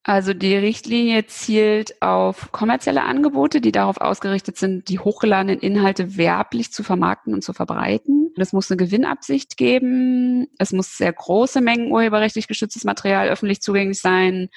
Also 0.09 0.35
die 0.35 0.55
Richtlinie 0.55 1.27
zielt 1.27 2.01
auf 2.01 2.53
kommerzielle 2.53 3.03
Angebote, 3.03 3.61
die 3.61 3.73
darauf 3.73 4.01
ausgerichtet 4.01 4.57
sind, 4.57 4.89
die 4.89 5.01
hochgeladenen 5.01 5.59
Inhalte 5.59 6.17
werblich 6.17 6.73
zu 6.73 6.85
vermarkten 6.85 7.35
und 7.35 7.43
zu 7.43 7.53
verbreiten. 7.53 8.33
Es 8.37 8.53
muss 8.53 8.71
eine 8.71 8.77
Gewinnabsicht 8.77 9.57
geben. 9.57 10.47
Es 10.59 10.73
muss 10.73 10.97
sehr 10.97 11.13
große 11.13 11.61
Mengen 11.61 11.91
urheberrechtlich 11.91 12.47
geschütztes 12.47 12.85
Material 12.85 13.29
öffentlich 13.29 13.61
zugänglich 13.63 14.01
sein. 14.01 14.49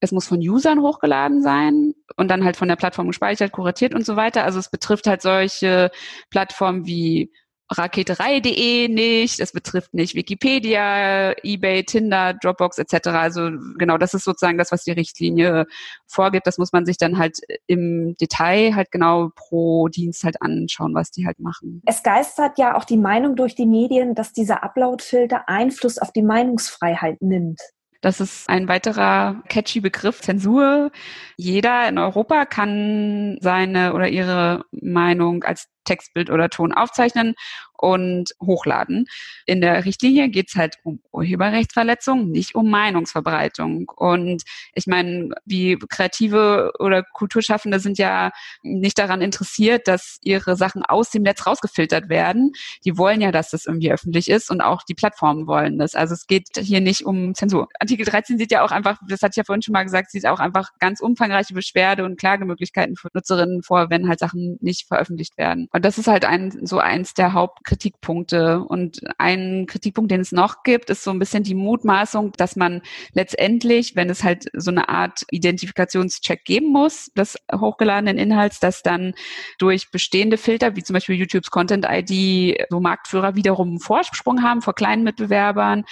Es 0.00 0.10
muss 0.10 0.26
von 0.26 0.40
Usern 0.40 0.80
hochgeladen 0.80 1.42
sein 1.42 1.94
und 2.16 2.28
dann 2.28 2.44
halt 2.44 2.56
von 2.56 2.66
der 2.66 2.76
Plattform 2.76 3.06
gespeichert, 3.06 3.52
kuratiert 3.52 3.94
und 3.94 4.04
so 4.04 4.16
weiter. 4.16 4.42
Also 4.42 4.58
es 4.58 4.68
betrifft 4.68 5.06
halt 5.06 5.22
solche 5.22 5.92
Plattformen 6.30 6.86
wie 6.86 7.32
raketerei.de 7.70 8.88
nicht, 8.88 9.40
es 9.40 9.52
betrifft 9.52 9.94
nicht 9.94 10.14
Wikipedia, 10.14 11.32
eBay, 11.42 11.84
Tinder, 11.84 12.34
Dropbox 12.34 12.78
etc. 12.78 13.08
Also 13.08 13.50
genau, 13.78 13.98
das 13.98 14.14
ist 14.14 14.24
sozusagen 14.24 14.58
das, 14.58 14.72
was 14.72 14.84
die 14.84 14.92
Richtlinie 14.92 15.66
vorgibt. 16.06 16.46
Das 16.46 16.58
muss 16.58 16.72
man 16.72 16.86
sich 16.86 16.96
dann 16.96 17.18
halt 17.18 17.38
im 17.66 18.16
Detail 18.20 18.74
halt 18.74 18.90
genau 18.90 19.30
pro 19.34 19.88
Dienst 19.88 20.24
halt 20.24 20.40
anschauen, 20.40 20.94
was 20.94 21.10
die 21.10 21.26
halt 21.26 21.40
machen. 21.40 21.82
Es 21.86 22.02
geistert 22.02 22.58
ja 22.58 22.76
auch 22.76 22.84
die 22.84 22.96
Meinung 22.96 23.36
durch 23.36 23.54
die 23.54 23.66
Medien, 23.66 24.14
dass 24.14 24.32
dieser 24.32 24.62
Upload-Filter 24.62 25.48
Einfluss 25.48 25.98
auf 25.98 26.12
die 26.12 26.22
Meinungsfreiheit 26.22 27.20
nimmt. 27.20 27.60
Das 28.00 28.20
ist 28.20 28.48
ein 28.48 28.68
weiterer 28.68 29.42
catchy 29.48 29.80
Begriff, 29.80 30.20
Zensur. 30.20 30.92
Jeder 31.36 31.88
in 31.88 31.98
Europa 31.98 32.44
kann 32.44 33.38
seine 33.40 33.92
oder 33.92 34.08
ihre 34.08 34.64
Meinung 34.70 35.42
als 35.42 35.66
Textbild 35.88 36.30
oder 36.30 36.50
Ton 36.50 36.72
aufzeichnen 36.72 37.34
und 37.78 38.34
hochladen. 38.42 39.06
In 39.46 39.60
der 39.60 39.84
Richtlinie 39.84 40.28
geht 40.28 40.48
es 40.48 40.56
halt 40.56 40.78
um 40.82 41.00
Urheberrechtsverletzung, 41.12 42.30
nicht 42.30 42.54
um 42.54 42.68
Meinungsverbreitung. 42.70 43.88
Und 43.94 44.42
ich 44.74 44.86
meine, 44.86 45.30
wie 45.44 45.78
Kreative 45.88 46.72
oder 46.80 47.04
Kulturschaffende 47.04 47.78
sind 47.78 47.96
ja 47.98 48.32
nicht 48.62 48.98
daran 48.98 49.22
interessiert, 49.22 49.86
dass 49.86 50.18
ihre 50.22 50.56
Sachen 50.56 50.82
aus 50.82 51.10
dem 51.10 51.22
Netz 51.22 51.46
rausgefiltert 51.46 52.08
werden. 52.08 52.52
Die 52.84 52.98
wollen 52.98 53.20
ja, 53.20 53.30
dass 53.30 53.50
das 53.50 53.66
irgendwie 53.66 53.92
öffentlich 53.92 54.28
ist 54.28 54.50
und 54.50 54.60
auch 54.60 54.82
die 54.82 54.94
Plattformen 54.94 55.46
wollen 55.46 55.78
das. 55.78 55.94
Also 55.94 56.14
es 56.14 56.26
geht 56.26 56.48
hier 56.58 56.80
nicht 56.80 57.06
um 57.06 57.34
Zensur. 57.34 57.68
Artikel 57.78 58.04
13 58.04 58.38
sieht 58.38 58.50
ja 58.50 58.64
auch 58.64 58.72
einfach, 58.72 58.98
das 59.08 59.22
hatte 59.22 59.32
ich 59.32 59.36
ja 59.36 59.44
vorhin 59.44 59.62
schon 59.62 59.72
mal 59.72 59.84
gesagt, 59.84 60.10
sieht 60.10 60.26
auch 60.26 60.40
einfach 60.40 60.70
ganz 60.80 61.00
umfangreiche 61.00 61.54
Beschwerde 61.54 62.04
und 62.04 62.18
Klagemöglichkeiten 62.18 62.96
für 62.96 63.08
Nutzerinnen 63.14 63.62
vor, 63.62 63.88
wenn 63.88 64.08
halt 64.08 64.18
Sachen 64.18 64.58
nicht 64.60 64.88
veröffentlicht 64.88 65.38
werden 65.38 65.68
Und 65.78 65.84
das 65.84 65.96
ist 65.96 66.08
halt 66.08 66.24
ein, 66.24 66.66
so 66.66 66.80
eins 66.80 67.14
der 67.14 67.34
Hauptkritikpunkte. 67.34 68.64
Und 68.64 69.00
ein 69.16 69.66
Kritikpunkt, 69.68 70.10
den 70.10 70.20
es 70.20 70.32
noch 70.32 70.64
gibt, 70.64 70.90
ist 70.90 71.04
so 71.04 71.12
ein 71.12 71.20
bisschen 71.20 71.44
die 71.44 71.54
Mutmaßung, 71.54 72.32
dass 72.36 72.56
man 72.56 72.82
letztendlich, 73.12 73.94
wenn 73.94 74.10
es 74.10 74.24
halt 74.24 74.46
so 74.54 74.72
eine 74.72 74.88
Art 74.88 75.24
Identifikationscheck 75.30 76.44
geben 76.44 76.72
muss, 76.72 77.12
des 77.16 77.36
hochgeladenen 77.54 78.18
Inhalts, 78.18 78.58
dass 78.58 78.82
dann 78.82 79.14
durch 79.58 79.92
bestehende 79.92 80.36
Filter, 80.36 80.74
wie 80.74 80.82
zum 80.82 80.94
Beispiel 80.94 81.14
YouTubes 81.14 81.52
Content 81.52 81.86
ID, 81.88 82.66
so 82.70 82.80
Marktführer 82.80 83.36
wiederum 83.36 83.68
einen 83.68 83.78
Vorsprung 83.78 84.42
haben 84.42 84.62
vor 84.62 84.74
kleinen 84.74 85.04
Mitbewerbern 85.04 85.84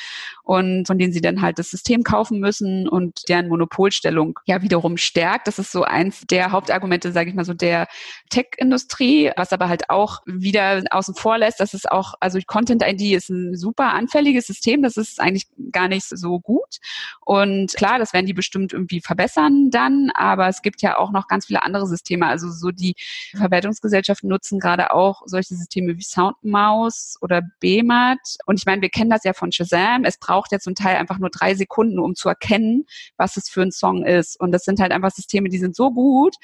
und 0.42 0.88
von 0.88 0.98
denen 0.98 1.12
sie 1.12 1.20
dann 1.20 1.42
halt 1.42 1.60
das 1.60 1.70
System 1.70 2.02
kaufen 2.02 2.40
müssen 2.40 2.88
und 2.88 3.28
deren 3.28 3.46
Monopolstellung 3.46 4.40
ja 4.46 4.62
wiederum 4.62 4.96
stärkt. 4.96 5.46
Das 5.46 5.60
ist 5.60 5.70
so 5.70 5.84
eins 5.84 6.22
der 6.26 6.50
Hauptargumente, 6.50 7.12
sage 7.12 7.30
ich 7.30 7.36
mal 7.36 7.44
so, 7.44 7.54
der 7.54 7.86
Tech-Industrie, 8.30 9.30
was 9.36 9.52
aber 9.52 9.65
halt 9.68 9.90
auch 9.90 10.20
wieder 10.26 10.82
außen 10.90 11.14
vor 11.14 11.38
lässt, 11.38 11.60
dass 11.60 11.74
es 11.74 11.86
auch, 11.86 12.14
also 12.20 12.38
Content 12.46 12.82
ID 12.82 13.16
ist 13.16 13.28
ein 13.28 13.56
super 13.56 13.92
anfälliges 13.92 14.46
System, 14.46 14.82
das 14.82 14.96
ist 14.96 15.20
eigentlich 15.20 15.46
gar 15.72 15.88
nicht 15.88 16.06
so 16.08 16.40
gut. 16.40 16.78
Und 17.24 17.74
klar, 17.74 17.98
das 17.98 18.12
werden 18.12 18.26
die 18.26 18.34
bestimmt 18.34 18.72
irgendwie 18.72 19.00
verbessern 19.00 19.70
dann, 19.70 20.10
aber 20.14 20.48
es 20.48 20.62
gibt 20.62 20.82
ja 20.82 20.98
auch 20.98 21.10
noch 21.10 21.28
ganz 21.28 21.46
viele 21.46 21.62
andere 21.62 21.86
Systeme. 21.86 22.26
Also 22.26 22.50
so 22.50 22.70
die 22.70 22.94
Verwertungsgesellschaften 23.36 24.28
nutzen 24.28 24.58
gerade 24.58 24.92
auch 24.92 25.22
solche 25.26 25.54
Systeme 25.54 25.96
wie 25.96 26.02
Soundmaus 26.02 27.16
oder 27.20 27.42
BMAT. 27.60 28.38
Und 28.46 28.58
ich 28.58 28.66
meine, 28.66 28.82
wir 28.82 28.90
kennen 28.90 29.10
das 29.10 29.24
ja 29.24 29.32
von 29.32 29.52
Shazam. 29.52 30.04
Es 30.04 30.18
braucht 30.18 30.52
ja 30.52 30.58
zum 30.58 30.74
Teil 30.74 30.96
einfach 30.96 31.18
nur 31.18 31.30
drei 31.30 31.54
Sekunden, 31.54 31.98
um 31.98 32.14
zu 32.14 32.28
erkennen, 32.28 32.86
was 33.16 33.36
es 33.36 33.48
für 33.48 33.62
ein 33.62 33.72
Song 33.72 34.04
ist. 34.04 34.38
Und 34.38 34.52
das 34.52 34.64
sind 34.64 34.80
halt 34.80 34.92
einfach 34.92 35.10
Systeme, 35.10 35.48
die 35.48 35.58
sind 35.58 35.74
so 35.74 35.90
gut, 35.90 36.34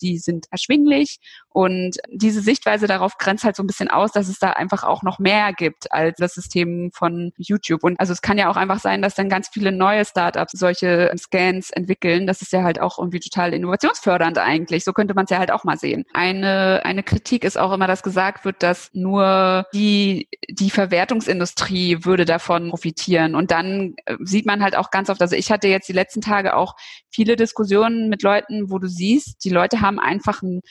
die 0.00 0.18
sind 0.18 0.46
erschwinglich 0.50 1.20
und 1.48 1.98
diese 2.10 2.40
Sichtweise 2.40 2.71
darauf 2.80 3.18
grenzt 3.18 3.44
halt 3.44 3.56
so 3.56 3.62
ein 3.62 3.66
bisschen 3.66 3.88
aus, 3.88 4.12
dass 4.12 4.28
es 4.28 4.38
da 4.38 4.50
einfach 4.50 4.84
auch 4.84 5.02
noch 5.02 5.18
mehr 5.18 5.52
gibt 5.52 5.92
als 5.92 6.16
das 6.18 6.34
System 6.34 6.90
von 6.92 7.32
YouTube. 7.36 7.84
Und 7.84 7.98
also 8.00 8.12
es 8.12 8.22
kann 8.22 8.38
ja 8.38 8.50
auch 8.50 8.56
einfach 8.56 8.80
sein, 8.80 9.02
dass 9.02 9.14
dann 9.14 9.28
ganz 9.28 9.48
viele 9.48 9.72
neue 9.72 10.04
Startups 10.04 10.52
solche 10.52 11.12
Scans 11.16 11.70
entwickeln. 11.70 12.26
Das 12.26 12.42
ist 12.42 12.52
ja 12.52 12.62
halt 12.62 12.80
auch 12.80 12.98
irgendwie 12.98 13.20
total 13.20 13.54
innovationsfördernd 13.54 14.38
eigentlich. 14.38 14.84
So 14.84 14.92
könnte 14.92 15.14
man 15.14 15.24
es 15.24 15.30
ja 15.30 15.38
halt 15.38 15.50
auch 15.50 15.64
mal 15.64 15.78
sehen. 15.78 16.04
Eine, 16.12 16.82
eine 16.84 17.02
Kritik 17.02 17.44
ist 17.44 17.58
auch 17.58 17.72
immer, 17.72 17.86
dass 17.86 18.02
gesagt 18.02 18.44
wird, 18.44 18.62
dass 18.62 18.90
nur 18.92 19.66
die, 19.74 20.28
die 20.48 20.70
Verwertungsindustrie 20.70 22.04
würde 22.04 22.24
davon 22.24 22.70
profitieren. 22.70 23.34
Und 23.34 23.50
dann 23.50 23.94
äh, 24.06 24.16
sieht 24.20 24.46
man 24.46 24.62
halt 24.62 24.76
auch 24.76 24.90
ganz 24.90 25.10
oft, 25.10 25.20
also 25.20 25.36
ich 25.36 25.50
hatte 25.50 25.68
jetzt 25.68 25.88
die 25.88 25.92
letzten 25.92 26.20
Tage 26.20 26.56
auch 26.56 26.74
viele 27.10 27.36
Diskussionen 27.36 28.08
mit 28.08 28.22
Leuten, 28.22 28.70
wo 28.70 28.78
du 28.78 28.88
siehst, 28.88 29.44
die 29.44 29.50
Leute 29.50 29.80
haben 29.80 29.98
einfach 29.98 30.42
ein 30.42 30.62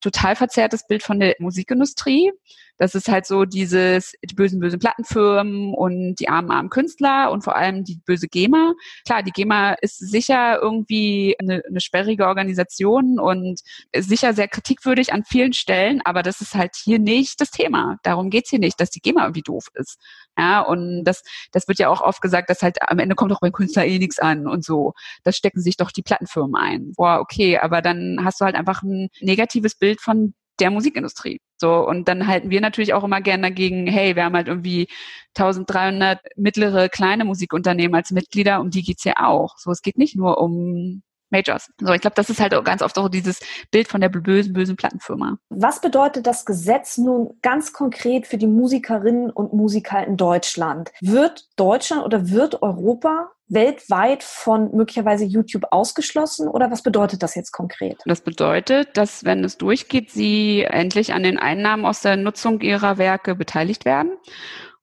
total 0.00 0.36
verzerrtes 0.36 0.86
Bild 0.86 1.02
von 1.02 1.20
der 1.20 1.36
Musikindustrie. 1.38 2.32
Das 2.78 2.94
ist 2.94 3.08
halt 3.08 3.26
so 3.26 3.44
dieses, 3.44 4.14
die 4.22 4.34
bösen, 4.34 4.60
bösen 4.60 4.78
Plattenfirmen 4.78 5.74
und 5.74 6.16
die 6.16 6.28
armen, 6.28 6.50
armen 6.50 6.70
Künstler 6.70 7.30
und 7.30 7.42
vor 7.42 7.56
allem 7.56 7.84
die 7.84 8.00
böse 8.06 8.28
GEMA. 8.28 8.74
Klar, 9.04 9.22
die 9.22 9.32
GEMA 9.32 9.72
ist 9.80 9.98
sicher 9.98 10.60
irgendwie 10.62 11.36
eine, 11.38 11.62
eine 11.68 11.80
sperrige 11.80 12.26
Organisation 12.26 13.18
und 13.18 13.60
sicher 13.96 14.32
sehr 14.32 14.48
kritikwürdig 14.48 15.12
an 15.12 15.24
vielen 15.24 15.52
Stellen, 15.52 16.00
aber 16.04 16.22
das 16.22 16.40
ist 16.40 16.54
halt 16.54 16.76
hier 16.76 16.98
nicht 16.98 17.40
das 17.40 17.50
Thema. 17.50 17.98
Darum 18.02 18.30
geht's 18.30 18.50
hier 18.50 18.58
nicht, 18.60 18.80
dass 18.80 18.90
die 18.90 19.00
GEMA 19.00 19.22
irgendwie 19.22 19.42
doof 19.42 19.66
ist. 19.74 19.98
Ja, 20.38 20.60
und 20.60 21.04
das, 21.04 21.22
das 21.52 21.66
wird 21.66 21.78
ja 21.78 21.88
auch 21.88 22.00
oft 22.00 22.22
gesagt, 22.22 22.48
dass 22.48 22.62
halt 22.62 22.78
am 22.82 23.00
Ende 23.00 23.16
kommt 23.16 23.32
doch 23.32 23.40
beim 23.40 23.52
Künstler 23.52 23.84
eh 23.84 23.98
nichts 23.98 24.18
an 24.18 24.46
und 24.46 24.64
so. 24.64 24.92
Das 25.24 25.36
stecken 25.36 25.60
sich 25.60 25.76
doch 25.76 25.90
die 25.90 26.02
Plattenfirmen 26.02 26.54
ein. 26.54 26.92
Boah, 26.96 27.18
okay, 27.20 27.58
aber 27.58 27.82
dann 27.82 28.20
hast 28.24 28.40
du 28.40 28.44
halt 28.44 28.54
einfach 28.54 28.82
ein 28.82 29.08
negatives 29.20 29.74
Bild 29.74 30.00
von 30.00 30.34
der 30.60 30.70
Musikindustrie. 30.70 31.40
So, 31.58 31.86
und 31.86 32.08
dann 32.08 32.26
halten 32.26 32.50
wir 32.50 32.60
natürlich 32.60 32.94
auch 32.94 33.04
immer 33.04 33.20
gern 33.20 33.42
dagegen, 33.42 33.86
hey, 33.86 34.16
wir 34.16 34.24
haben 34.24 34.36
halt 34.36 34.48
irgendwie 34.48 34.88
1300 35.36 36.20
mittlere, 36.36 36.88
kleine 36.88 37.24
Musikunternehmen 37.24 37.94
als 37.94 38.10
Mitglieder, 38.10 38.60
um 38.60 38.70
die 38.70 38.82
geht's 38.82 39.04
ja 39.04 39.14
auch. 39.18 39.58
So, 39.58 39.70
es 39.70 39.82
geht 39.82 39.98
nicht 39.98 40.16
nur 40.16 40.38
um 40.38 41.02
Majors. 41.30 41.70
So, 41.80 41.92
ich 41.92 42.00
glaube, 42.00 42.14
das 42.14 42.30
ist 42.30 42.40
halt 42.40 42.54
auch 42.54 42.64
ganz 42.64 42.82
oft 42.82 42.98
auch 42.98 43.08
dieses 43.08 43.40
Bild 43.70 43.88
von 43.88 44.00
der 44.00 44.08
bösen, 44.08 44.52
bösen 44.52 44.76
Plattenfirma. 44.76 45.38
Was 45.50 45.80
bedeutet 45.80 46.26
das 46.26 46.46
Gesetz 46.46 46.96
nun 46.96 47.34
ganz 47.42 47.72
konkret 47.72 48.26
für 48.26 48.38
die 48.38 48.46
Musikerinnen 48.46 49.30
und 49.30 49.52
Musiker 49.52 50.06
in 50.06 50.16
Deutschland? 50.16 50.90
Wird 51.00 51.48
Deutschland 51.56 52.04
oder 52.04 52.30
wird 52.30 52.62
Europa 52.62 53.30
weltweit 53.48 54.22
von 54.22 54.74
möglicherweise 54.74 55.24
YouTube 55.24 55.64
ausgeschlossen 55.70 56.48
oder 56.48 56.70
was 56.70 56.82
bedeutet 56.82 57.22
das 57.22 57.34
jetzt 57.34 57.52
konkret? 57.52 57.98
Das 58.04 58.20
bedeutet, 58.20 58.96
dass 58.96 59.24
wenn 59.24 59.44
es 59.44 59.58
durchgeht, 59.58 60.10
sie 60.10 60.62
endlich 60.62 61.12
an 61.12 61.22
den 61.22 61.38
Einnahmen 61.38 61.84
aus 61.84 62.00
der 62.00 62.16
Nutzung 62.16 62.60
ihrer 62.60 62.98
Werke 62.98 63.34
beteiligt 63.34 63.84
werden. 63.84 64.12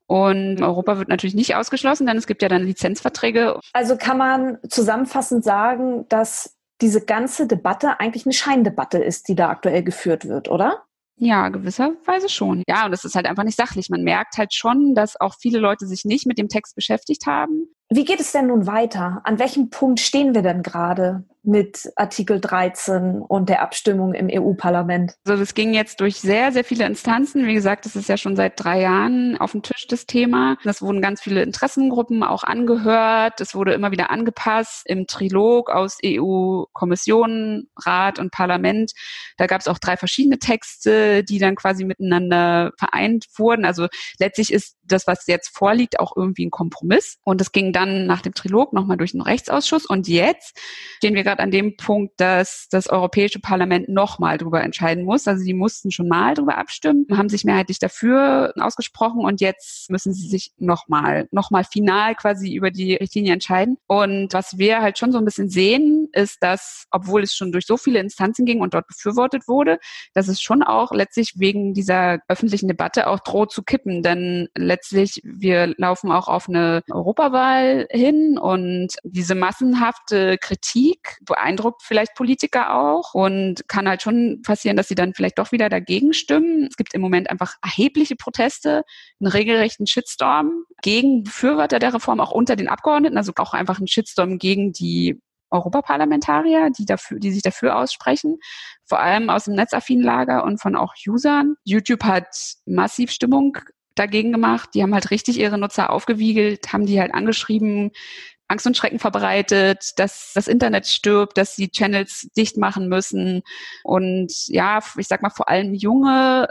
Und 0.08 0.62
Europa 0.62 1.00
wird 1.00 1.10
natürlich 1.10 1.36
nicht 1.36 1.56
ausgeschlossen, 1.56 2.06
denn 2.06 2.18
es 2.18 2.28
gibt 2.28 2.42
ja 2.44 2.48
dann 2.50 2.64
Lizenzverträge. 2.64 3.60
Also 3.74 3.98
kann 3.98 4.18
man 4.18 4.60
zusammenfassend 4.70 5.44
sagen, 5.44 6.06
dass 6.10 6.56
diese 6.82 7.04
ganze 7.04 7.48
Debatte 7.48 8.00
eigentlich 8.00 8.26
eine 8.26 8.34
Scheindebatte 8.34 9.00
ist, 9.00 9.28
die 9.28 9.36
da 9.36 9.50
aktuell 9.50 9.84
geführt 9.84 10.28
wird, 10.28 10.50
oder? 10.50 10.84
Ja, 11.18 11.48
gewisserweise 11.48 12.28
schon. 12.28 12.64
Ja, 12.68 12.86
und 12.86 12.94
es 12.94 13.06
ist 13.06 13.16
halt 13.16 13.26
einfach 13.26 13.46
nicht 13.46 13.58
sachlich. 13.58 13.90
Man 13.90 14.04
merkt 14.04 14.38
halt 14.38 14.54
schon, 14.54 14.94
dass 14.96 15.20
auch 15.20 15.36
viele 15.40 15.60
Leute 15.60 15.88
sich 15.88 16.04
nicht 16.04 16.28
mit 16.28 16.38
dem 16.38 16.50
Text 16.50 16.76
beschäftigt 16.76 17.26
haben. 17.26 17.70
Wie 17.90 18.04
geht 18.04 18.20
es 18.20 18.32
denn 18.32 18.48
nun 18.48 18.66
weiter? 18.66 19.22
An 19.24 19.38
welchem 19.38 19.70
Punkt 19.70 20.00
stehen 20.00 20.34
wir 20.34 20.42
denn 20.42 20.64
gerade? 20.64 21.24
Mit 21.46 21.92
Artikel 21.96 22.40
13 22.40 23.22
und 23.22 23.50
der 23.50 23.62
Abstimmung 23.62 24.14
im 24.14 24.30
EU-Parlament? 24.32 25.16
Also 25.26 25.40
das 25.40 25.54
ging 25.54 25.74
jetzt 25.74 26.00
durch 26.02 26.18
sehr, 26.18 26.52
sehr 26.52 26.64
viele 26.64 26.86
Instanzen. 26.86 27.46
Wie 27.46 27.54
gesagt, 27.54 27.86
das 27.86 27.96
ist 27.96 28.10
ja 28.10 28.18
schon 28.18 28.36
seit 28.36 28.54
drei 28.64 28.82
Jahren 28.82 29.38
auf 29.38 29.52
dem 29.52 29.62
Tisch 29.62 29.88
das 29.88 30.06
Thema. 30.06 30.58
Es 30.64 30.82
wurden 30.82 31.02
ganz 31.02 31.22
viele 31.22 31.44
Interessengruppen 31.44 32.24
auch 32.24 32.44
angehört. 32.44 33.42
Es 33.42 33.56
wurde 33.56 33.74
immer 33.74 33.92
wieder 33.92 34.10
angepasst 34.10 34.84
im 34.86 35.08
Trilog 35.08 35.70
aus 35.70 35.98
EU-Kommission, 36.04 37.68
Rat 37.78 38.20
und 38.20 38.32
Parlament. 38.32 38.92
Da 39.38 39.48
gab 39.48 39.62
es 39.62 39.68
auch 39.68 39.80
drei 39.80 39.98
verschiedene 39.98 40.40
Texte, 40.40 41.24
die 41.24 41.40
dann 41.40 41.56
quasi 41.56 41.86
miteinander 41.86 42.72
vereint 42.78 43.26
wurden. 43.38 43.66
Also 43.66 43.88
letztlich 44.20 44.52
ist 44.52 44.78
das, 44.84 45.08
was 45.08 45.28
jetzt 45.28 45.56
vorliegt, 45.56 46.00
auch 46.00 46.16
irgendwie 46.16 46.46
ein 46.46 46.52
Kompromiss. 46.52 47.18
Und 47.24 47.42
es 47.42 47.52
ging 47.52 47.74
dann 47.74 48.06
nach 48.06 48.22
dem 48.22 48.34
Trilog 48.34 48.74
nochmal 48.74 48.98
durch 48.98 49.12
den 49.12 49.22
Rechtsausschuss. 49.22 49.86
Und 49.86 50.08
jetzt 50.08 50.58
stehen 50.98 51.16
wir 51.16 51.24
gerade 51.24 51.35
an 51.40 51.52
dem 51.52 51.78
Punkt, 51.78 52.20
dass 52.20 52.68
das 52.70 52.88
Europäische 52.90 53.40
Parlament 53.40 53.90
nochmal 53.90 54.38
drüber 54.38 54.64
entscheiden 54.64 55.04
muss. 55.04 55.28
Also 55.28 55.44
sie 55.44 55.54
mussten 55.54 55.92
schon 55.92 56.08
mal 56.08 56.34
drüber 56.34 56.58
abstimmen, 56.58 57.06
haben 57.12 57.30
sich 57.30 57.46
mehrheitlich 57.46 57.80
dafür 57.80 58.54
ausgesprochen 58.60 59.24
und 59.24 59.42
jetzt 59.42 59.90
müssen 59.90 60.14
sie 60.14 60.28
sich 60.28 60.52
nochmal, 60.58 61.28
nochmal 61.32 61.64
final 61.64 62.16
quasi 62.16 62.54
über 62.54 62.72
die 62.72 62.96
Richtlinie 62.96 63.34
entscheiden. 63.34 63.78
Und 63.88 64.34
was 64.34 64.58
wir 64.58 64.82
halt 64.82 64.98
schon 64.98 65.12
so 65.12 65.18
ein 65.18 65.26
bisschen 65.26 65.50
sehen, 65.50 66.08
ist, 66.14 66.42
dass, 66.42 66.86
obwohl 66.92 67.24
es 67.24 67.34
schon 67.36 67.52
durch 67.52 67.66
so 67.66 67.78
viele 67.78 68.00
Instanzen 68.00 68.46
ging 68.46 68.62
und 68.62 68.74
dort 68.74 68.88
befürwortet 68.88 69.48
wurde, 69.48 69.80
dass 70.14 70.28
es 70.28 70.42
schon 70.42 70.64
auch 70.64 70.92
letztlich 70.92 71.34
wegen 71.38 71.74
dieser 71.74 72.20
öffentlichen 72.28 72.68
Debatte 72.68 73.08
auch 73.08 73.20
droht 73.20 73.52
zu 73.52 73.64
kippen. 73.64 74.04
Denn 74.04 74.48
letztlich, 74.56 75.22
wir 75.24 75.74
laufen 75.78 76.12
auch 76.12 76.28
auf 76.28 76.48
eine 76.50 76.82
Europawahl 76.90 77.88
hin 77.90 78.38
und 78.38 78.96
diese 79.04 79.36
massenhafte 79.36 80.38
Kritik 80.38 81.18
beeindruckt 81.26 81.82
vielleicht 81.84 82.16
Politiker 82.16 82.76
auch 82.76 83.14
und 83.14 83.68
kann 83.68 83.88
halt 83.88 84.02
schon 84.02 84.42
passieren, 84.44 84.78
dass 84.78 84.88
sie 84.88 84.96
dann 84.96 85.14
vielleicht 85.14 85.40
doch 85.40 85.52
wieder 85.52 85.70
dagegen 85.70 86.14
stimmen. 86.14 86.68
Es 86.70 86.78
gibt 86.78 86.94
im 86.94 87.02
Moment 87.02 87.30
einfach 87.30 87.56
erhebliche 87.64 88.16
Proteste, 88.16 88.84
einen 89.20 89.32
regelrechten 89.32 89.88
Shitstorm 89.88 90.64
gegen 90.82 91.24
Befürworter 91.24 91.80
der 91.80 91.94
Reform, 91.94 92.20
auch 92.20 92.32
unter 92.32 92.56
den 92.56 92.68
Abgeordneten, 92.68 93.18
also 93.18 93.34
auch 93.38 93.54
einfach 93.54 93.78
einen 93.78 93.88
Shitstorm 93.88 94.38
gegen 94.38 94.72
die 94.72 95.20
Europaparlamentarier, 95.52 96.70
die 96.70 96.86
dafür, 96.86 97.20
die 97.20 97.32
sich 97.32 97.42
dafür 97.42 97.78
aussprechen, 97.78 98.38
vor 98.84 99.00
allem 99.00 99.30
aus 99.30 99.46
dem 99.46 99.56
netzaffinen 99.56 100.04
Lager 100.04 100.44
und 100.44 100.62
von 100.62 100.76
auch 100.76 100.94
Usern. 101.08 101.56
YouTube 101.64 102.04
hat 102.04 102.28
massiv 102.66 103.12
Stimmung 103.12 103.58
dagegen 103.96 104.32
gemacht. 104.32 104.70
Die 104.74 104.84
haben 104.84 104.94
halt 104.94 105.10
richtig 105.12 105.40
ihre 105.40 105.58
Nutzer 105.58 105.90
aufgewiegelt, 105.90 106.72
haben 106.74 106.86
die 106.86 107.00
halt 107.00 107.14
angeschrieben, 107.14 107.92
Angst 108.48 108.68
und 108.68 108.78
Schrecken 108.78 109.00
verbreitet, 109.00 109.94
dass 109.98 110.32
das 110.34 110.48
Internet 110.48 110.88
stirbt, 110.88 111.38
dass 111.38 111.56
sie 111.56 111.70
Channels 111.70 112.30
dicht 112.38 112.58
machen 112.58 112.88
müssen. 112.88 113.42
Und 113.84 114.48
ja, 114.48 114.80
ich 114.98 115.08
sag 115.08 115.22
mal 115.22 115.30
vor 115.30 115.50
allem 115.50 115.74
junge 115.74 116.50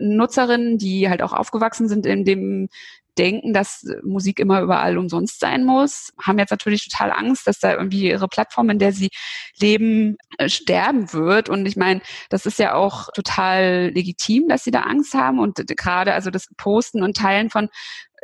Nutzerinnen, 0.00 0.78
die 0.78 1.08
halt 1.08 1.22
auch 1.22 1.32
aufgewachsen 1.32 1.88
sind 1.88 2.06
in 2.06 2.24
dem 2.24 2.68
denken, 3.18 3.52
dass 3.52 3.86
Musik 4.02 4.38
immer 4.38 4.60
überall 4.60 4.98
umsonst 4.98 5.40
sein 5.40 5.64
muss, 5.64 6.12
haben 6.22 6.38
jetzt 6.38 6.50
natürlich 6.50 6.88
total 6.88 7.12
Angst, 7.12 7.46
dass 7.46 7.58
da 7.58 7.72
irgendwie 7.72 8.08
ihre 8.08 8.28
Plattform, 8.28 8.70
in 8.70 8.78
der 8.78 8.92
sie 8.92 9.08
leben, 9.58 10.16
äh, 10.38 10.48
sterben 10.48 11.12
wird. 11.12 11.48
Und 11.48 11.66
ich 11.66 11.76
meine, 11.76 12.00
das 12.28 12.46
ist 12.46 12.58
ja 12.58 12.74
auch 12.74 13.08
total 13.14 13.90
legitim, 13.94 14.48
dass 14.48 14.64
sie 14.64 14.70
da 14.70 14.80
Angst 14.80 15.14
haben. 15.14 15.38
Und 15.38 15.66
gerade 15.76 16.12
also 16.12 16.30
das 16.30 16.48
Posten 16.56 17.02
und 17.02 17.16
Teilen 17.16 17.50
von 17.50 17.68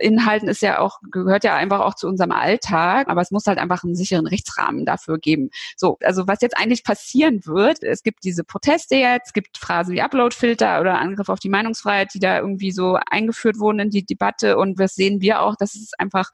Inhalten 0.02 0.48
ist 0.48 0.62
ja 0.62 0.78
auch, 0.78 1.00
gehört 1.10 1.44
ja 1.44 1.56
einfach 1.56 1.80
auch 1.80 1.94
zu 1.94 2.08
unserem 2.08 2.32
Alltag, 2.32 3.08
aber 3.08 3.20
es 3.20 3.30
muss 3.30 3.46
halt 3.46 3.58
einfach 3.58 3.84
einen 3.84 3.94
sicheren 3.94 4.26
Rechtsrahmen 4.26 4.84
dafür 4.84 5.18
geben. 5.18 5.50
So, 5.76 5.98
also 6.02 6.26
was 6.26 6.40
jetzt 6.40 6.56
eigentlich 6.58 6.84
passieren 6.84 7.40
wird, 7.46 7.82
es 7.82 8.02
gibt 8.02 8.24
diese 8.24 8.44
Proteste 8.44 8.96
jetzt, 8.96 9.28
es 9.28 9.32
gibt 9.32 9.58
Phrasen 9.58 9.94
wie 9.94 10.02
Uploadfilter 10.02 10.80
oder 10.80 10.98
Angriff 10.98 11.28
auf 11.28 11.38
die 11.38 11.48
Meinungsfreiheit, 11.48 12.14
die 12.14 12.20
da 12.20 12.38
irgendwie 12.38 12.72
so 12.72 12.98
eingeführt 13.10 13.58
wurden 13.58 13.80
in 13.80 13.90
die 13.90 14.04
Debatte 14.04 14.58
und 14.58 14.78
das 14.80 14.94
sehen 14.94 15.20
wir 15.20 15.40
auch, 15.40 15.56
dass 15.56 15.74
es 15.74 15.92
einfach 15.98 16.30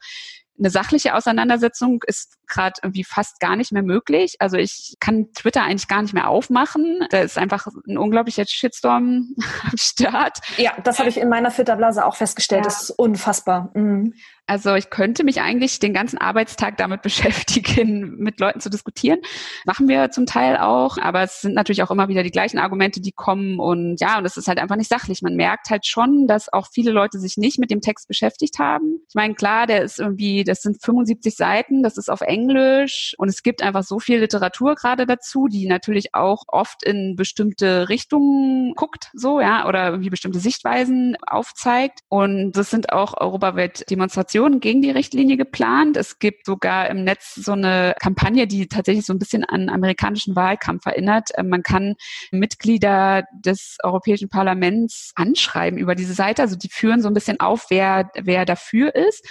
eine 0.57 0.69
sachliche 0.69 1.15
Auseinandersetzung 1.15 2.03
ist 2.05 2.38
gerade 2.49 2.75
irgendwie 2.83 3.03
fast 3.03 3.39
gar 3.39 3.55
nicht 3.55 3.71
mehr 3.71 3.83
möglich. 3.83 4.35
Also 4.39 4.57
ich 4.57 4.95
kann 4.99 5.31
Twitter 5.33 5.63
eigentlich 5.63 5.87
gar 5.87 6.01
nicht 6.01 6.13
mehr 6.13 6.27
aufmachen. 6.27 7.05
Da 7.09 7.19
ist 7.19 7.37
einfach 7.37 7.67
ein 7.87 7.97
unglaublicher 7.97 8.45
Shitstorm 8.45 9.35
am 9.63 9.77
Start. 9.77 10.39
Ja, 10.57 10.73
das 10.83 10.99
habe 10.99 11.09
ich 11.09 11.17
in 11.17 11.29
meiner 11.29 11.51
Twitter-Blase 11.51 12.05
auch 12.05 12.15
festgestellt. 12.15 12.65
Ja. 12.65 12.69
Das 12.69 12.83
ist 12.83 12.91
unfassbar. 12.91 13.71
Mhm. 13.73 14.13
Also 14.49 14.73
ich 14.73 14.89
könnte 14.89 15.23
mich 15.23 15.41
eigentlich 15.41 15.77
den 15.77 15.93
ganzen 15.93 16.17
Arbeitstag 16.17 16.75
damit 16.77 17.01
beschäftigen, 17.03 18.15
mit 18.17 18.39
Leuten 18.39 18.59
zu 18.59 18.71
diskutieren. 18.71 19.19
Machen 19.65 19.87
wir 19.87 20.09
zum 20.09 20.25
Teil 20.25 20.57
auch, 20.57 20.97
aber 20.97 21.21
es 21.21 21.41
sind 21.41 21.53
natürlich 21.53 21.83
auch 21.83 21.91
immer 21.91 22.07
wieder 22.07 22.23
die 22.23 22.31
gleichen 22.31 22.57
Argumente, 22.57 22.99
die 22.99 23.11
kommen 23.11 23.59
und 23.59 24.01
ja, 24.01 24.17
und 24.17 24.25
es 24.25 24.37
ist 24.37 24.47
halt 24.47 24.57
einfach 24.57 24.75
nicht 24.75 24.89
sachlich. 24.89 25.21
Man 25.21 25.35
merkt 25.35 25.69
halt 25.69 25.85
schon, 25.85 26.25
dass 26.25 26.51
auch 26.51 26.67
viele 26.71 26.91
Leute 26.91 27.19
sich 27.19 27.37
nicht 27.37 27.59
mit 27.59 27.69
dem 27.69 27.81
Text 27.81 28.07
beschäftigt 28.07 28.57
haben. 28.57 29.01
Ich 29.07 29.13
meine, 29.13 29.35
klar, 29.35 29.67
der 29.67 29.83
ist 29.83 29.99
irgendwie, 29.99 30.43
das 30.43 30.63
sind 30.63 30.83
75 30.83 31.35
Seiten, 31.35 31.83
das 31.83 31.97
ist 31.97 32.09
auf 32.09 32.21
Englisch 32.21 32.38
und 32.47 33.29
es 33.29 33.43
gibt 33.43 33.61
einfach 33.61 33.83
so 33.83 33.99
viel 33.99 34.19
Literatur 34.19 34.75
gerade 34.75 35.05
dazu, 35.05 35.47
die 35.47 35.67
natürlich 35.67 36.15
auch 36.15 36.43
oft 36.47 36.83
in 36.83 37.15
bestimmte 37.15 37.89
Richtungen 37.89 38.73
guckt, 38.75 39.09
so, 39.13 39.41
ja, 39.41 39.67
oder 39.67 39.89
irgendwie 39.89 40.09
bestimmte 40.09 40.39
Sichtweisen 40.39 41.17
aufzeigt. 41.25 41.99
Und 42.07 42.53
das 42.53 42.69
sind 42.69 42.91
auch 42.91 43.19
europaweit 43.19 43.89
Demonstrationen 43.89 44.59
gegen 44.59 44.81
die 44.81 44.91
Richtlinie 44.91 45.37
geplant. 45.37 45.97
Es 45.97 46.19
gibt 46.19 46.45
sogar 46.45 46.89
im 46.89 47.03
Netz 47.03 47.35
so 47.35 47.53
eine 47.53 47.95
Kampagne, 47.99 48.47
die 48.47 48.67
tatsächlich 48.67 49.05
so 49.05 49.13
ein 49.13 49.19
bisschen 49.19 49.43
an 49.43 49.69
amerikanischen 49.69 50.35
Wahlkampf 50.35 50.85
erinnert. 50.85 51.29
Äh, 51.35 51.43
man 51.43 51.63
kann 51.63 51.95
Mitglieder 52.31 53.23
des 53.33 53.77
Europäischen 53.83 54.29
Parlaments 54.29 55.11
anschreiben 55.15 55.79
über 55.79 55.95
diese 55.95 56.13
Seite. 56.13 56.41
Also 56.41 56.55
die 56.55 56.69
führen 56.69 57.01
so 57.01 57.07
ein 57.07 57.13
bisschen 57.13 57.39
auf, 57.39 57.65
wer, 57.69 58.11
wer 58.15 58.45
dafür 58.45 58.95
ist. 58.95 59.25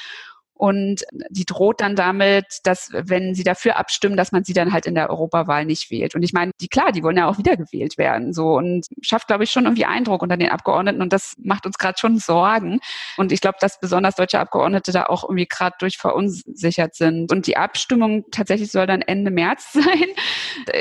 Und 0.58 1.04
die 1.30 1.44
droht 1.44 1.80
dann 1.80 1.94
damit, 1.94 2.46
dass 2.64 2.90
wenn 2.92 3.34
sie 3.36 3.44
dafür 3.44 3.76
abstimmen, 3.76 4.16
dass 4.16 4.32
man 4.32 4.42
sie 4.42 4.52
dann 4.52 4.72
halt 4.72 4.86
in 4.86 4.96
der 4.96 5.08
Europawahl 5.08 5.64
nicht 5.64 5.90
wählt. 5.90 6.16
Und 6.16 6.24
ich 6.24 6.32
meine, 6.32 6.50
die 6.60 6.66
klar, 6.66 6.90
die 6.90 7.04
wollen 7.04 7.16
ja 7.16 7.28
auch 7.28 7.38
wiedergewählt 7.38 7.96
werden, 7.96 8.32
so 8.32 8.56
und 8.56 8.86
schafft, 9.00 9.28
glaube 9.28 9.44
ich, 9.44 9.52
schon 9.52 9.64
irgendwie 9.64 9.84
Eindruck 9.84 10.20
unter 10.20 10.36
den 10.36 10.50
Abgeordneten. 10.50 11.00
Und 11.00 11.12
das 11.12 11.36
macht 11.38 11.64
uns 11.64 11.78
gerade 11.78 11.96
schon 11.96 12.18
Sorgen. 12.18 12.80
Und 13.16 13.30
ich 13.30 13.40
glaube, 13.40 13.58
dass 13.60 13.78
besonders 13.78 14.16
deutsche 14.16 14.40
Abgeordnete 14.40 14.90
da 14.90 15.06
auch 15.06 15.22
irgendwie 15.22 15.46
gerade 15.46 15.76
durch 15.78 15.96
verunsichert 15.96 16.96
sind. 16.96 17.30
Und 17.30 17.46
die 17.46 17.56
Abstimmung 17.56 18.24
tatsächlich 18.32 18.72
soll 18.72 18.88
dann 18.88 19.02
Ende 19.02 19.30
März 19.30 19.72
sein. 19.72 20.06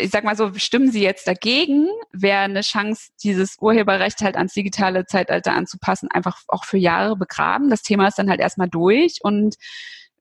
Ich 0.01 0.09
sag 0.09 0.23
mal 0.23 0.35
so, 0.35 0.51
stimmen 0.55 0.91
sie 0.91 1.03
jetzt 1.03 1.27
dagegen, 1.27 1.87
wäre 2.11 2.39
eine 2.39 2.61
Chance, 2.61 3.11
dieses 3.21 3.57
Urheberrecht 3.61 4.21
halt 4.21 4.37
ans 4.37 4.53
digitale 4.53 5.05
Zeitalter 5.05 5.53
anzupassen, 5.53 6.09
einfach 6.09 6.39
auch 6.47 6.65
für 6.65 6.77
Jahre 6.77 7.15
begraben. 7.15 7.69
Das 7.69 7.83
Thema 7.83 8.07
ist 8.07 8.17
dann 8.17 8.29
halt 8.29 8.39
erstmal 8.39 8.69
durch 8.69 9.19
und 9.21 9.55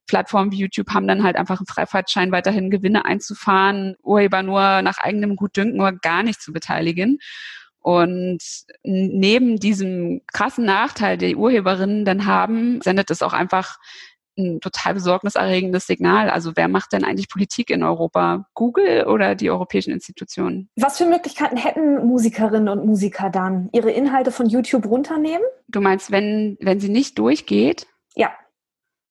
Plattformen 0.07 0.51
wie 0.51 0.57
YouTube 0.57 0.89
haben 0.93 1.07
dann 1.07 1.23
halt 1.23 1.35
einfach 1.35 1.59
einen 1.59 1.67
Freifahrtschein, 1.67 2.31
weiterhin 2.31 2.71
Gewinne 2.71 3.05
einzufahren, 3.05 3.95
Urheber 4.01 4.41
nur 4.41 4.81
nach 4.81 4.97
eigenem 4.97 5.35
Gutdünken 5.35 5.79
oder 5.79 5.91
gar 5.93 6.23
nicht 6.23 6.41
zu 6.41 6.53
beteiligen. 6.53 7.19
Und 7.79 8.39
neben 8.83 9.59
diesem 9.59 10.21
krassen 10.33 10.65
Nachteil, 10.65 11.17
den 11.17 11.29
die 11.29 11.35
Urheberinnen 11.35 12.03
dann 12.03 12.25
haben, 12.25 12.81
sendet 12.81 13.11
es 13.11 13.21
auch 13.21 13.33
einfach 13.33 13.77
ein 14.37 14.59
total 14.59 14.93
besorgniserregendes 14.93 15.87
Signal. 15.87 16.29
Also 16.29 16.51
wer 16.55 16.67
macht 16.67 16.93
denn 16.93 17.03
eigentlich 17.03 17.29
Politik 17.29 17.69
in 17.69 17.83
Europa? 17.83 18.45
Google 18.53 19.05
oder 19.07 19.35
die 19.35 19.49
europäischen 19.49 19.91
Institutionen? 19.91 20.69
Was 20.75 20.97
für 20.97 21.05
Möglichkeiten 21.05 21.57
hätten 21.57 22.05
Musikerinnen 22.05 22.69
und 22.69 22.85
Musiker 22.85 23.29
dann? 23.29 23.69
Ihre 23.71 23.91
Inhalte 23.91 24.31
von 24.31 24.47
YouTube 24.47 24.85
runternehmen? 24.85 25.45
Du 25.67 25.81
meinst, 25.81 26.11
wenn, 26.11 26.57
wenn 26.59 26.79
sie 26.79 26.89
nicht 26.89 27.17
durchgeht? 27.17 27.87
Ja 28.15 28.31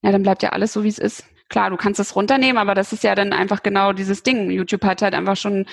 ja, 0.03 0.13
dann 0.13 0.23
bleibt 0.23 0.43
ja 0.43 0.51
alles 0.51 0.73
so, 0.73 0.85
wie 0.85 0.89
es 0.89 0.99
ist. 0.99 1.25
Klar, 1.49 1.71
du 1.71 1.77
kannst 1.77 2.01
es 2.01 2.17
runternehmen, 2.17 2.59
aber 2.59 2.75
das 2.75 2.93
ist 2.93 3.05
ja 3.05 3.15
dann 3.15 3.33
einfach 3.33 3.63
genau 3.63 3.93
dieses 3.93 4.23
Ding. 4.23 4.51
YouTube 4.51 4.85
hat 4.85 5.03
halt 5.03 5.15
einfach 5.15 5.37
schon 5.37 5.67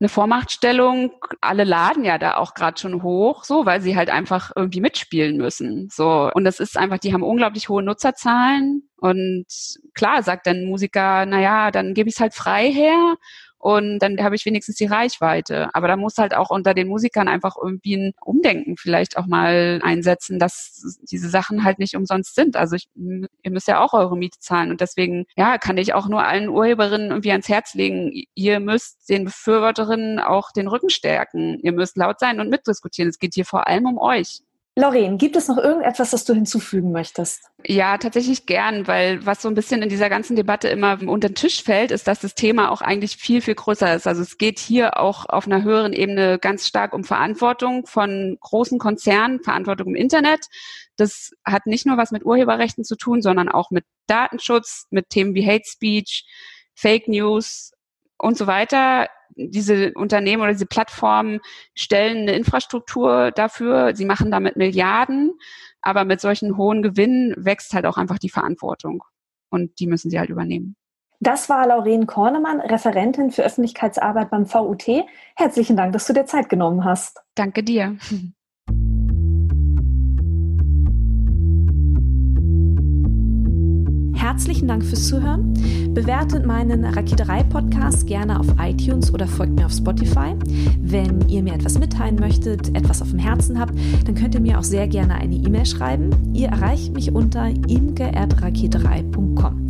eine 0.00 0.08
Vormachtstellung. 0.08 1.12
Alle 1.40 1.64
laden 1.64 2.04
ja 2.04 2.16
da 2.16 2.36
auch 2.36 2.54
gerade 2.54 2.80
schon 2.80 3.02
hoch, 3.02 3.44
so, 3.44 3.66
weil 3.66 3.80
sie 3.80 3.96
halt 3.96 4.08
einfach 4.08 4.50
irgendwie 4.56 4.80
mitspielen 4.80 5.36
müssen. 5.36 5.88
So. 5.90 6.30
Und 6.32 6.44
das 6.44 6.60
ist 6.60 6.78
einfach, 6.78 6.98
die 6.98 7.12
haben 7.12 7.22
unglaublich 7.22 7.68
hohe 7.68 7.82
Nutzerzahlen. 7.82 8.88
Und 8.96 9.46
klar, 9.94 10.22
sagt 10.22 10.46
dann 10.46 10.64
Musiker, 10.64 11.26
na 11.26 11.40
ja, 11.40 11.70
dann 11.70 11.94
gebe 11.94 12.08
ich 12.08 12.14
es 12.14 12.20
halt 12.20 12.34
frei 12.34 12.72
her 12.72 13.16
und 13.60 13.98
dann 13.98 14.18
habe 14.22 14.34
ich 14.36 14.46
wenigstens 14.46 14.76
die 14.76 14.86
Reichweite. 14.86 15.68
Aber 15.74 15.86
da 15.86 15.96
muss 15.96 16.16
halt 16.16 16.34
auch 16.34 16.48
unter 16.48 16.72
den 16.72 16.88
Musikern 16.88 17.28
einfach 17.28 17.56
irgendwie 17.62 17.94
ein 17.94 18.12
Umdenken 18.24 18.78
vielleicht 18.78 19.18
auch 19.18 19.26
mal 19.26 19.80
einsetzen, 19.82 20.38
dass 20.38 20.98
diese 21.02 21.28
Sachen 21.28 21.62
halt 21.62 21.78
nicht 21.78 21.94
umsonst 21.94 22.34
sind. 22.34 22.56
Also 22.56 22.76
ich, 22.76 22.88
ihr 22.94 23.50
müsst 23.50 23.68
ja 23.68 23.84
auch 23.84 23.92
eure 23.92 24.16
Miete 24.16 24.38
zahlen 24.38 24.70
und 24.70 24.80
deswegen, 24.80 25.26
ja, 25.36 25.58
kann 25.58 25.76
ich 25.76 25.92
auch 25.92 26.08
nur 26.08 26.24
allen 26.24 26.48
Urheberinnen 26.48 27.10
irgendwie 27.10 27.32
ans 27.32 27.50
Herz 27.50 27.74
legen, 27.74 28.24
ihr 28.34 28.60
müsst 28.60 29.10
den 29.10 29.26
Befürworterinnen 29.26 30.20
auch 30.20 30.52
den 30.52 30.66
Rücken 30.66 30.88
stärken. 30.88 31.58
Ihr 31.60 31.72
müsst 31.72 31.98
laut 31.98 32.18
sein 32.18 32.40
und 32.40 32.48
mitdiskutieren. 32.48 33.10
Es 33.10 33.18
geht 33.18 33.34
hier 33.34 33.44
vor 33.44 33.66
allem 33.66 33.84
um 33.84 33.98
euch. 33.98 34.40
Lauren, 34.80 35.18
gibt 35.18 35.36
es 35.36 35.48
noch 35.48 35.58
irgendetwas, 35.58 36.10
das 36.10 36.24
du 36.24 36.34
hinzufügen 36.34 36.90
möchtest? 36.90 37.50
Ja, 37.66 37.98
tatsächlich 37.98 38.46
gern, 38.46 38.86
weil 38.86 39.24
was 39.26 39.42
so 39.42 39.48
ein 39.48 39.54
bisschen 39.54 39.82
in 39.82 39.88
dieser 39.88 40.08
ganzen 40.08 40.36
Debatte 40.36 40.68
immer 40.68 40.98
unter 41.06 41.28
den 41.28 41.34
Tisch 41.34 41.62
fällt, 41.62 41.90
ist, 41.90 42.08
dass 42.08 42.20
das 42.20 42.34
Thema 42.34 42.70
auch 42.70 42.80
eigentlich 42.80 43.16
viel, 43.16 43.42
viel 43.42 43.54
größer 43.54 43.94
ist. 43.94 44.06
Also 44.06 44.22
es 44.22 44.38
geht 44.38 44.58
hier 44.58 44.98
auch 44.98 45.26
auf 45.28 45.46
einer 45.46 45.62
höheren 45.62 45.92
Ebene 45.92 46.38
ganz 46.38 46.66
stark 46.66 46.94
um 46.94 47.04
Verantwortung 47.04 47.86
von 47.86 48.38
großen 48.40 48.78
Konzernen, 48.78 49.42
Verantwortung 49.42 49.88
im 49.88 49.94
Internet. 49.94 50.46
Das 50.96 51.32
hat 51.44 51.66
nicht 51.66 51.86
nur 51.86 51.96
was 51.96 52.10
mit 52.10 52.24
Urheberrechten 52.24 52.84
zu 52.84 52.96
tun, 52.96 53.22
sondern 53.22 53.48
auch 53.48 53.70
mit 53.70 53.84
Datenschutz, 54.06 54.86
mit 54.90 55.10
Themen 55.10 55.34
wie 55.34 55.46
Hate 55.46 55.64
Speech, 55.66 56.24
Fake 56.74 57.06
News, 57.06 57.72
und 58.20 58.36
so 58.36 58.46
weiter. 58.46 59.08
Diese 59.36 59.92
Unternehmen 59.94 60.42
oder 60.42 60.52
diese 60.52 60.66
Plattformen 60.66 61.40
stellen 61.74 62.18
eine 62.18 62.32
Infrastruktur 62.32 63.30
dafür. 63.30 63.94
Sie 63.94 64.04
machen 64.04 64.30
damit 64.30 64.56
Milliarden, 64.56 65.32
aber 65.80 66.04
mit 66.04 66.20
solchen 66.20 66.56
hohen 66.56 66.82
Gewinnen 66.82 67.34
wächst 67.36 67.74
halt 67.74 67.86
auch 67.86 67.96
einfach 67.96 68.18
die 68.18 68.30
Verantwortung. 68.30 69.04
Und 69.50 69.80
die 69.80 69.86
müssen 69.86 70.10
sie 70.10 70.18
halt 70.18 70.30
übernehmen. 70.30 70.76
Das 71.20 71.50
war 71.50 71.66
Lauren 71.66 72.06
Kornemann, 72.06 72.60
Referentin 72.60 73.30
für 73.30 73.44
Öffentlichkeitsarbeit 73.44 74.30
beim 74.30 74.46
VUT. 74.46 74.86
Herzlichen 75.36 75.76
Dank, 75.76 75.92
dass 75.92 76.06
du 76.06 76.14
dir 76.14 76.24
Zeit 76.24 76.48
genommen 76.48 76.84
hast. 76.84 77.20
Danke 77.34 77.62
dir. 77.62 77.98
Herzlichen 84.40 84.68
Dank 84.68 84.82
fürs 84.82 85.06
Zuhören. 85.06 85.52
Bewertet 85.92 86.46
meinen 86.46 86.86
Raketerei-Podcast 86.86 88.06
gerne 88.06 88.40
auf 88.40 88.46
iTunes 88.58 89.12
oder 89.12 89.26
folgt 89.26 89.52
mir 89.52 89.66
auf 89.66 89.72
Spotify. 89.72 90.34
Wenn 90.80 91.28
ihr 91.28 91.42
mir 91.42 91.52
etwas 91.52 91.78
mitteilen 91.78 92.16
möchtet, 92.16 92.74
etwas 92.74 93.02
auf 93.02 93.10
dem 93.10 93.18
Herzen 93.18 93.60
habt, 93.60 93.74
dann 94.06 94.14
könnt 94.14 94.34
ihr 94.34 94.40
mir 94.40 94.58
auch 94.58 94.64
sehr 94.64 94.88
gerne 94.88 95.16
eine 95.16 95.34
E-Mail 95.34 95.66
schreiben. 95.66 96.08
Ihr 96.32 96.48
erreicht 96.48 96.94
mich 96.94 97.12
unter 97.12 97.50
imge.raketerei.com. 97.50 99.69